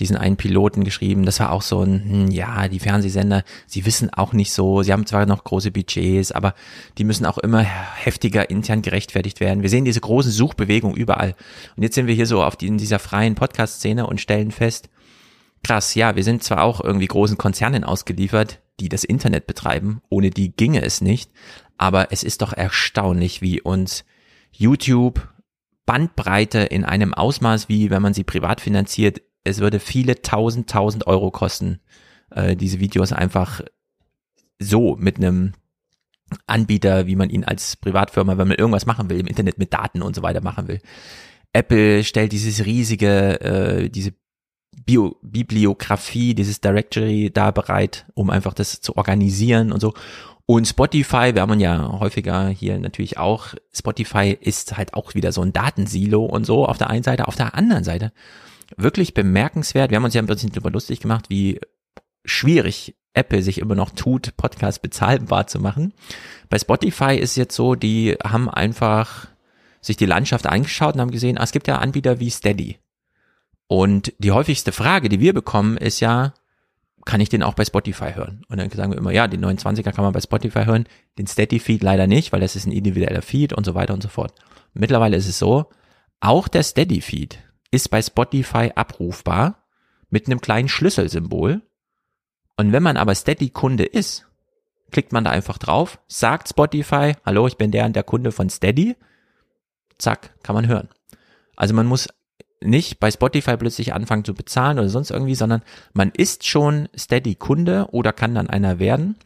diesen 0.00 0.16
einen 0.16 0.36
Piloten 0.36 0.82
geschrieben. 0.82 1.24
Das 1.24 1.38
war 1.40 1.52
auch 1.52 1.62
so 1.62 1.82
ein, 1.82 2.04
hm, 2.04 2.30
ja, 2.30 2.68
die 2.68 2.80
Fernsehsender, 2.80 3.44
sie 3.66 3.86
wissen 3.86 4.12
auch 4.12 4.32
nicht 4.32 4.52
so, 4.52 4.82
sie 4.82 4.92
haben 4.92 5.06
zwar 5.06 5.26
noch 5.26 5.44
große 5.44 5.70
Budgets, 5.70 6.32
aber 6.32 6.54
die 6.98 7.04
müssen 7.04 7.26
auch 7.26 7.38
immer 7.38 7.62
heftiger 7.62 8.50
intern 8.50 8.82
gerechtfertigt 8.82 9.40
werden. 9.40 9.62
Wir 9.62 9.70
sehen 9.70 9.84
diese 9.84 10.00
große 10.00 10.30
Suchbewegung 10.30 10.96
überall. 10.96 11.34
Und 11.76 11.82
jetzt 11.82 11.94
sind 11.94 12.06
wir 12.06 12.14
hier 12.14 12.26
so 12.26 12.42
auf 12.42 12.56
die, 12.56 12.66
in 12.66 12.78
dieser 12.78 12.98
freien 12.98 13.34
Podcast-Szene 13.34 14.06
und 14.06 14.20
stellen 14.20 14.50
fest, 14.50 14.88
krass, 15.62 15.94
ja, 15.94 16.16
wir 16.16 16.24
sind 16.24 16.42
zwar 16.42 16.62
auch 16.62 16.82
irgendwie 16.82 17.06
großen 17.06 17.38
Konzernen 17.38 17.84
ausgeliefert, 17.84 18.60
die 18.80 18.88
das 18.88 19.04
Internet 19.04 19.46
betreiben, 19.46 20.00
ohne 20.08 20.30
die 20.30 20.56
ginge 20.56 20.82
es 20.82 21.00
nicht, 21.00 21.30
aber 21.76 22.12
es 22.12 22.22
ist 22.22 22.42
doch 22.42 22.52
erstaunlich, 22.52 23.42
wie 23.42 23.60
uns 23.60 24.04
YouTube 24.52 25.28
Bandbreite 25.86 26.60
in 26.60 26.84
einem 26.84 27.14
Ausmaß, 27.14 27.68
wie 27.68 27.90
wenn 27.90 28.02
man 28.02 28.14
sie 28.14 28.24
privat 28.24 28.60
finanziert, 28.60 29.22
es 29.44 29.60
würde 29.60 29.80
viele 29.80 30.22
tausend, 30.22 30.68
tausend 30.68 31.06
Euro 31.06 31.30
kosten, 31.30 31.80
äh, 32.30 32.56
diese 32.56 32.80
Videos 32.80 33.12
einfach 33.12 33.62
so 34.58 34.96
mit 34.96 35.16
einem 35.16 35.52
Anbieter, 36.46 37.06
wie 37.06 37.16
man 37.16 37.30
ihn 37.30 37.44
als 37.44 37.76
Privatfirma, 37.76 38.38
wenn 38.38 38.48
man 38.48 38.56
irgendwas 38.56 38.86
machen 38.86 39.10
will, 39.10 39.18
im 39.18 39.26
Internet 39.26 39.58
mit 39.58 39.72
Daten 39.72 40.02
und 40.02 40.14
so 40.14 40.22
weiter 40.22 40.42
machen 40.42 40.68
will. 40.68 40.80
Apple 41.52 42.04
stellt 42.04 42.32
dieses 42.32 42.64
riesige, 42.64 43.40
äh, 43.40 43.88
diese 43.88 44.12
Bio 44.86 45.16
Bibliografie, 45.22 46.34
dieses 46.34 46.60
Directory 46.60 47.30
da 47.32 47.50
bereit, 47.50 48.06
um 48.14 48.30
einfach 48.30 48.54
das 48.54 48.80
zu 48.80 48.96
organisieren 48.96 49.72
und 49.72 49.80
so. 49.80 49.94
Und 50.46 50.66
Spotify, 50.66 51.34
wir 51.34 51.42
haben 51.42 51.60
ja 51.60 51.98
häufiger 51.98 52.48
hier 52.48 52.78
natürlich 52.78 53.18
auch, 53.18 53.54
Spotify 53.72 54.36
ist 54.40 54.76
halt 54.76 54.94
auch 54.94 55.14
wieder 55.14 55.32
so 55.32 55.42
ein 55.42 55.52
Datensilo 55.52 56.24
und 56.24 56.44
so 56.44 56.66
auf 56.66 56.78
der 56.78 56.90
einen 56.90 57.02
Seite, 57.02 57.28
auf 57.28 57.36
der 57.36 57.54
anderen 57.54 57.84
Seite 57.84 58.12
wirklich 58.76 59.14
bemerkenswert. 59.14 59.90
Wir 59.90 59.96
haben 59.96 60.04
uns 60.04 60.14
ja 60.14 60.22
ein 60.22 60.26
bisschen 60.26 60.50
darüber 60.50 60.70
lustig 60.70 61.00
gemacht, 61.00 61.30
wie 61.30 61.60
schwierig 62.24 62.96
Apple 63.12 63.42
sich 63.42 63.58
immer 63.58 63.74
noch 63.74 63.90
tut, 63.90 64.36
Podcasts 64.36 64.80
bezahlbar 64.80 65.46
zu 65.46 65.58
machen. 65.58 65.92
Bei 66.48 66.58
Spotify 66.58 67.16
ist 67.16 67.36
jetzt 67.36 67.56
so, 67.56 67.74
die 67.74 68.16
haben 68.22 68.48
einfach 68.48 69.26
sich 69.80 69.96
die 69.96 70.06
Landschaft 70.06 70.46
angeschaut 70.46 70.94
und 70.94 71.00
haben 71.00 71.10
gesehen, 71.10 71.38
ah, 71.38 71.44
es 71.44 71.52
gibt 71.52 71.66
ja 71.66 71.78
Anbieter 71.78 72.20
wie 72.20 72.30
Steady. 72.30 72.78
Und 73.66 74.12
die 74.18 74.32
häufigste 74.32 74.72
Frage, 74.72 75.08
die 75.08 75.20
wir 75.20 75.32
bekommen, 75.32 75.76
ist 75.76 76.00
ja, 76.00 76.34
kann 77.04 77.20
ich 77.20 77.28
den 77.28 77.42
auch 77.42 77.54
bei 77.54 77.64
Spotify 77.64 78.12
hören? 78.12 78.42
Und 78.48 78.58
dann 78.58 78.70
sagen 78.70 78.92
wir 78.92 78.98
immer, 78.98 79.12
ja, 79.12 79.26
den 79.26 79.44
29er 79.44 79.92
kann 79.92 80.04
man 80.04 80.12
bei 80.12 80.20
Spotify 80.20 80.64
hören, 80.64 80.86
den 81.18 81.26
Steady-Feed 81.26 81.82
leider 81.82 82.06
nicht, 82.06 82.32
weil 82.32 82.40
das 82.40 82.56
ist 82.56 82.66
ein 82.66 82.72
individueller 82.72 83.22
Feed 83.22 83.52
und 83.52 83.64
so 83.64 83.74
weiter 83.74 83.94
und 83.94 84.02
so 84.02 84.08
fort. 84.08 84.34
Mittlerweile 84.74 85.16
ist 85.16 85.28
es 85.28 85.38
so, 85.38 85.66
auch 86.20 86.48
der 86.48 86.62
Steady-Feed 86.62 87.38
ist 87.70 87.90
bei 87.90 88.02
Spotify 88.02 88.72
abrufbar 88.74 89.64
mit 90.10 90.26
einem 90.26 90.40
kleinen 90.40 90.68
Schlüsselsymbol. 90.68 91.62
Und 92.56 92.72
wenn 92.72 92.82
man 92.82 92.96
aber 92.96 93.14
Steady-Kunde 93.14 93.84
ist, 93.84 94.26
klickt 94.90 95.12
man 95.12 95.24
da 95.24 95.30
einfach 95.30 95.58
drauf, 95.58 96.00
sagt 96.08 96.48
Spotify, 96.48 97.14
hallo, 97.24 97.46
ich 97.46 97.56
bin 97.56 97.70
der 97.70 97.86
und 97.86 97.94
der 97.94 98.02
Kunde 98.02 98.32
von 98.32 98.50
Steady, 98.50 98.96
zack, 99.98 100.34
kann 100.42 100.54
man 100.54 100.66
hören. 100.66 100.88
Also 101.56 101.74
man 101.74 101.86
muss 101.86 102.08
nicht 102.62 103.00
bei 103.00 103.10
Spotify 103.10 103.56
plötzlich 103.56 103.94
anfangen 103.94 104.24
zu 104.24 104.34
bezahlen 104.34 104.78
oder 104.78 104.88
sonst 104.88 105.10
irgendwie, 105.10 105.34
sondern 105.34 105.62
man 105.92 106.10
ist 106.10 106.46
schon 106.46 106.88
Steady-Kunde 106.96 107.88
oder 107.92 108.12
kann 108.12 108.34
dann 108.34 108.50
einer 108.50 108.78
werden 108.78 109.16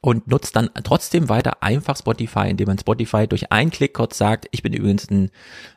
und 0.00 0.26
nutzt 0.26 0.56
dann 0.56 0.70
trotzdem 0.82 1.28
weiter 1.28 1.62
einfach 1.62 1.96
Spotify, 1.96 2.48
indem 2.48 2.68
man 2.68 2.78
Spotify 2.78 3.28
durch 3.28 3.52
einen 3.52 3.70
Klick 3.70 3.94
kurz 3.94 4.18
sagt, 4.18 4.46
ich 4.50 4.62
bin 4.62 4.72
übrigens 4.72 5.08
ein 5.10 5.30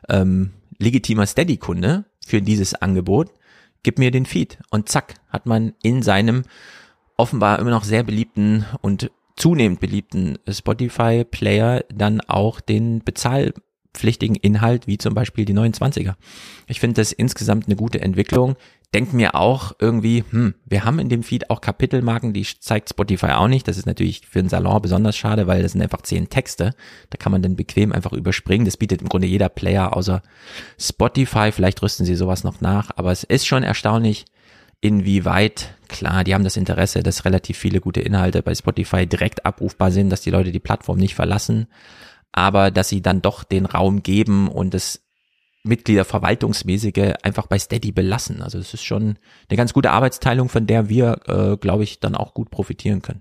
ähm, 0.08 0.52
legitimer 0.78 1.26
Steady-Kunde 1.26 2.04
für 2.26 2.42
dieses 2.42 2.74
Angebot, 2.74 3.30
gib 3.82 3.98
mir 3.98 4.10
den 4.10 4.26
Feed. 4.26 4.58
Und 4.70 4.88
zack, 4.88 5.14
hat 5.28 5.46
man 5.46 5.74
in 5.82 6.02
seinem 6.02 6.44
offenbar 7.16 7.58
immer 7.58 7.70
noch 7.70 7.84
sehr 7.84 8.02
beliebten 8.02 8.66
und 8.80 9.10
zunehmend 9.36 9.80
beliebten 9.80 10.38
Spotify-Player 10.48 11.84
dann 11.92 12.20
auch 12.22 12.60
den 12.60 13.02
bezahlpflichtigen 13.96 14.36
Inhalt, 14.36 14.86
wie 14.86 14.98
zum 14.98 15.14
Beispiel 15.14 15.44
die 15.44 15.54
29er. 15.54 16.14
Ich 16.66 16.80
finde 16.80 17.00
das 17.00 17.12
insgesamt 17.12 17.66
eine 17.66 17.76
gute 17.76 18.00
Entwicklung 18.00 18.56
denke 18.94 19.16
mir 19.16 19.34
auch 19.34 19.72
irgendwie, 19.78 20.24
hm, 20.30 20.54
wir 20.64 20.84
haben 20.84 20.98
in 21.00 21.08
dem 21.10 21.22
Feed 21.22 21.50
auch 21.50 21.60
Kapitelmarken, 21.60 22.32
die 22.32 22.46
zeigt 22.60 22.88
Spotify 22.88 23.32
auch 23.32 23.48
nicht. 23.48 23.66
Das 23.68 23.76
ist 23.76 23.84
natürlich 23.84 24.22
für 24.26 24.38
einen 24.38 24.48
Salon 24.48 24.80
besonders 24.80 25.16
schade, 25.16 25.46
weil 25.46 25.62
das 25.62 25.72
sind 25.72 25.82
einfach 25.82 26.02
zehn 26.02 26.30
Texte. 26.30 26.72
Da 27.10 27.18
kann 27.18 27.32
man 27.32 27.42
dann 27.42 27.56
bequem 27.56 27.92
einfach 27.92 28.12
überspringen. 28.12 28.64
Das 28.64 28.76
bietet 28.76 29.02
im 29.02 29.08
Grunde 29.08 29.26
jeder 29.26 29.48
Player 29.50 29.94
außer 29.94 30.22
Spotify. 30.78 31.50
Vielleicht 31.52 31.82
rüsten 31.82 32.06
sie 32.06 32.14
sowas 32.14 32.44
noch 32.44 32.60
nach. 32.62 32.90
Aber 32.96 33.12
es 33.12 33.24
ist 33.24 33.46
schon 33.46 33.64
erstaunlich, 33.64 34.24
inwieweit, 34.80 35.74
klar, 35.88 36.24
die 36.24 36.32
haben 36.32 36.44
das 36.44 36.56
Interesse, 36.56 37.02
dass 37.02 37.24
relativ 37.24 37.58
viele 37.58 37.80
gute 37.80 38.00
Inhalte 38.00 38.40
bei 38.40 38.54
Spotify 38.54 39.06
direkt 39.06 39.44
abrufbar 39.44 39.90
sind, 39.90 40.10
dass 40.10 40.22
die 40.22 40.30
Leute 40.30 40.52
die 40.52 40.60
Plattform 40.60 40.96
nicht 40.96 41.16
verlassen. 41.16 41.66
Aber 42.32 42.70
dass 42.70 42.88
sie 42.88 43.02
dann 43.02 43.22
doch 43.22 43.44
den 43.44 43.66
Raum 43.66 44.02
geben 44.02 44.48
und 44.48 44.74
es 44.74 45.02
Mitglieder 45.66 46.04
verwaltungsmäßige 46.04 47.14
einfach 47.22 47.46
bei 47.46 47.58
Steady 47.58 47.92
belassen. 47.92 48.40
Also 48.40 48.58
es 48.58 48.72
ist 48.72 48.84
schon 48.84 49.18
eine 49.48 49.56
ganz 49.56 49.72
gute 49.72 49.90
Arbeitsteilung, 49.90 50.48
von 50.48 50.66
der 50.66 50.88
wir, 50.88 51.20
äh, 51.26 51.56
glaube 51.56 51.82
ich, 51.82 52.00
dann 52.00 52.14
auch 52.14 52.34
gut 52.34 52.50
profitieren 52.50 53.02
können. 53.02 53.20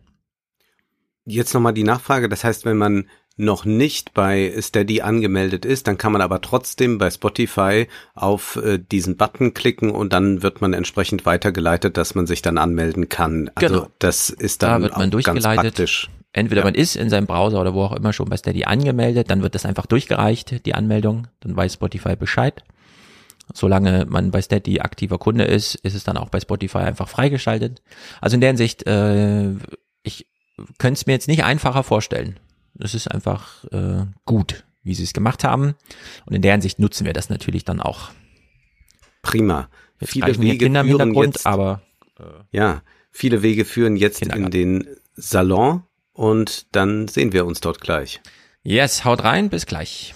Jetzt 1.26 1.54
nochmal 1.54 1.74
die 1.74 1.84
Nachfrage. 1.84 2.30
Das 2.30 2.44
heißt, 2.44 2.66
wenn 2.66 2.78
man 2.78 3.08
noch 3.38 3.66
nicht 3.66 4.14
bei 4.14 4.54
Steady 4.62 5.02
angemeldet 5.02 5.66
ist, 5.66 5.88
dann 5.88 5.98
kann 5.98 6.14
man 6.14 6.22
aber 6.22 6.40
trotzdem 6.40 6.98
bei 6.98 7.10
Spotify 7.10 7.88
auf 8.14 8.56
äh, 8.58 8.80
diesen 8.80 9.18
Button 9.18 9.54
klicken 9.54 9.90
und 9.90 10.14
dann 10.14 10.42
wird 10.42 10.62
man 10.62 10.74
entsprechend 10.74 11.26
weitergeleitet, 11.26 11.98
dass 11.98 12.16
man 12.16 12.28
sich 12.28 12.42
dann 12.42 12.58
anmelden 12.58 13.10
kann. 13.10 13.52
Also 13.56 13.76
genau. 13.76 13.88
das 14.00 14.30
ist 14.30 14.64
dann 14.64 14.82
da 14.82 14.88
wird 14.88 14.98
man 14.98 15.12
durchgeleitet. 15.12 15.44
ganz 15.44 15.62
praktisch. 15.62 16.10
Entweder 16.36 16.62
ja. 16.62 16.66
man 16.66 16.76
ist 16.76 16.98
in 16.98 17.10
seinem 17.10 17.28
Browser 17.28 17.62
oder 17.62 17.74
wo 17.74 17.84
auch 17.84 17.94
immer 17.94 18.12
schon 18.12 18.28
bei 18.28 18.36
Steady 18.36 18.66
angemeldet, 18.66 19.30
dann 19.30 19.42
wird 19.42 19.56
das 19.56 19.66
einfach 19.66 19.86
durchgereicht, 19.86 20.66
die 20.66 20.76
Anmeldung, 20.76 21.28
dann 21.40 21.56
weiß 21.56 21.76
Spotify 21.76 22.18
Bescheid. 22.18 22.66
Solange 23.54 24.06
man 24.06 24.32
bei 24.32 24.42
Steady 24.42 24.82
aktiver 24.82 25.18
Kunde 25.18 25.46
ist, 25.46 25.76
ist 25.76 25.94
es 25.94 26.04
dann 26.04 26.18
auch 26.18 26.28
bei 26.28 26.42
Spotify 26.42 26.80
einfach 26.80 27.08
freigeschaltet. 27.08 27.82
Also 28.20 28.36
in 28.36 28.42
der 28.42 28.50
Hinsicht, 28.50 28.86
äh, 28.86 29.52
ich 30.04 30.28
könnte 30.78 30.98
es 30.98 31.06
mir 31.06 31.14
jetzt 31.14 31.30
nicht 31.30 31.46
einfacher 31.46 31.84
vorstellen. 31.84 32.38
Es 32.80 32.94
ist 32.96 33.10
einfach 33.10 33.64
äh, 33.72 34.06
gut, 34.26 34.66
wie 34.84 34.94
sie 34.94 35.04
es 35.04 35.14
gemacht 35.14 35.46
haben. 35.46 35.76
Und 36.26 36.36
in 36.36 36.42
der 36.42 36.52
Hinsicht 36.52 36.80
nutzen 36.80 37.06
wir 37.06 37.14
das 37.14 37.30
natürlich 37.30 37.64
dann 37.64 37.80
auch. 37.80 38.10
Prima. 39.22 39.70
Jetzt 40.02 40.12
viele 40.12 40.38
Wege 40.38 40.66
Kinder 40.66 40.84
Hintergrund, 40.84 41.36
jetzt, 41.36 41.48
aber 41.48 41.82
äh, 42.20 42.24
ja, 42.52 42.82
viele 43.10 43.42
Wege 43.42 43.64
führen 43.64 43.96
jetzt 43.96 44.22
in 44.22 44.52
den 44.52 44.86
Salon 45.16 45.84
und 46.16 46.66
dann 46.72 47.08
sehen 47.08 47.32
wir 47.34 47.46
uns 47.46 47.62
dort 47.62 47.82
gleich. 47.82 48.22
Yes, 48.64 49.06
haut 49.06 49.24
rein, 49.24 49.50
bis 49.50 49.68
gleich. 49.68 50.16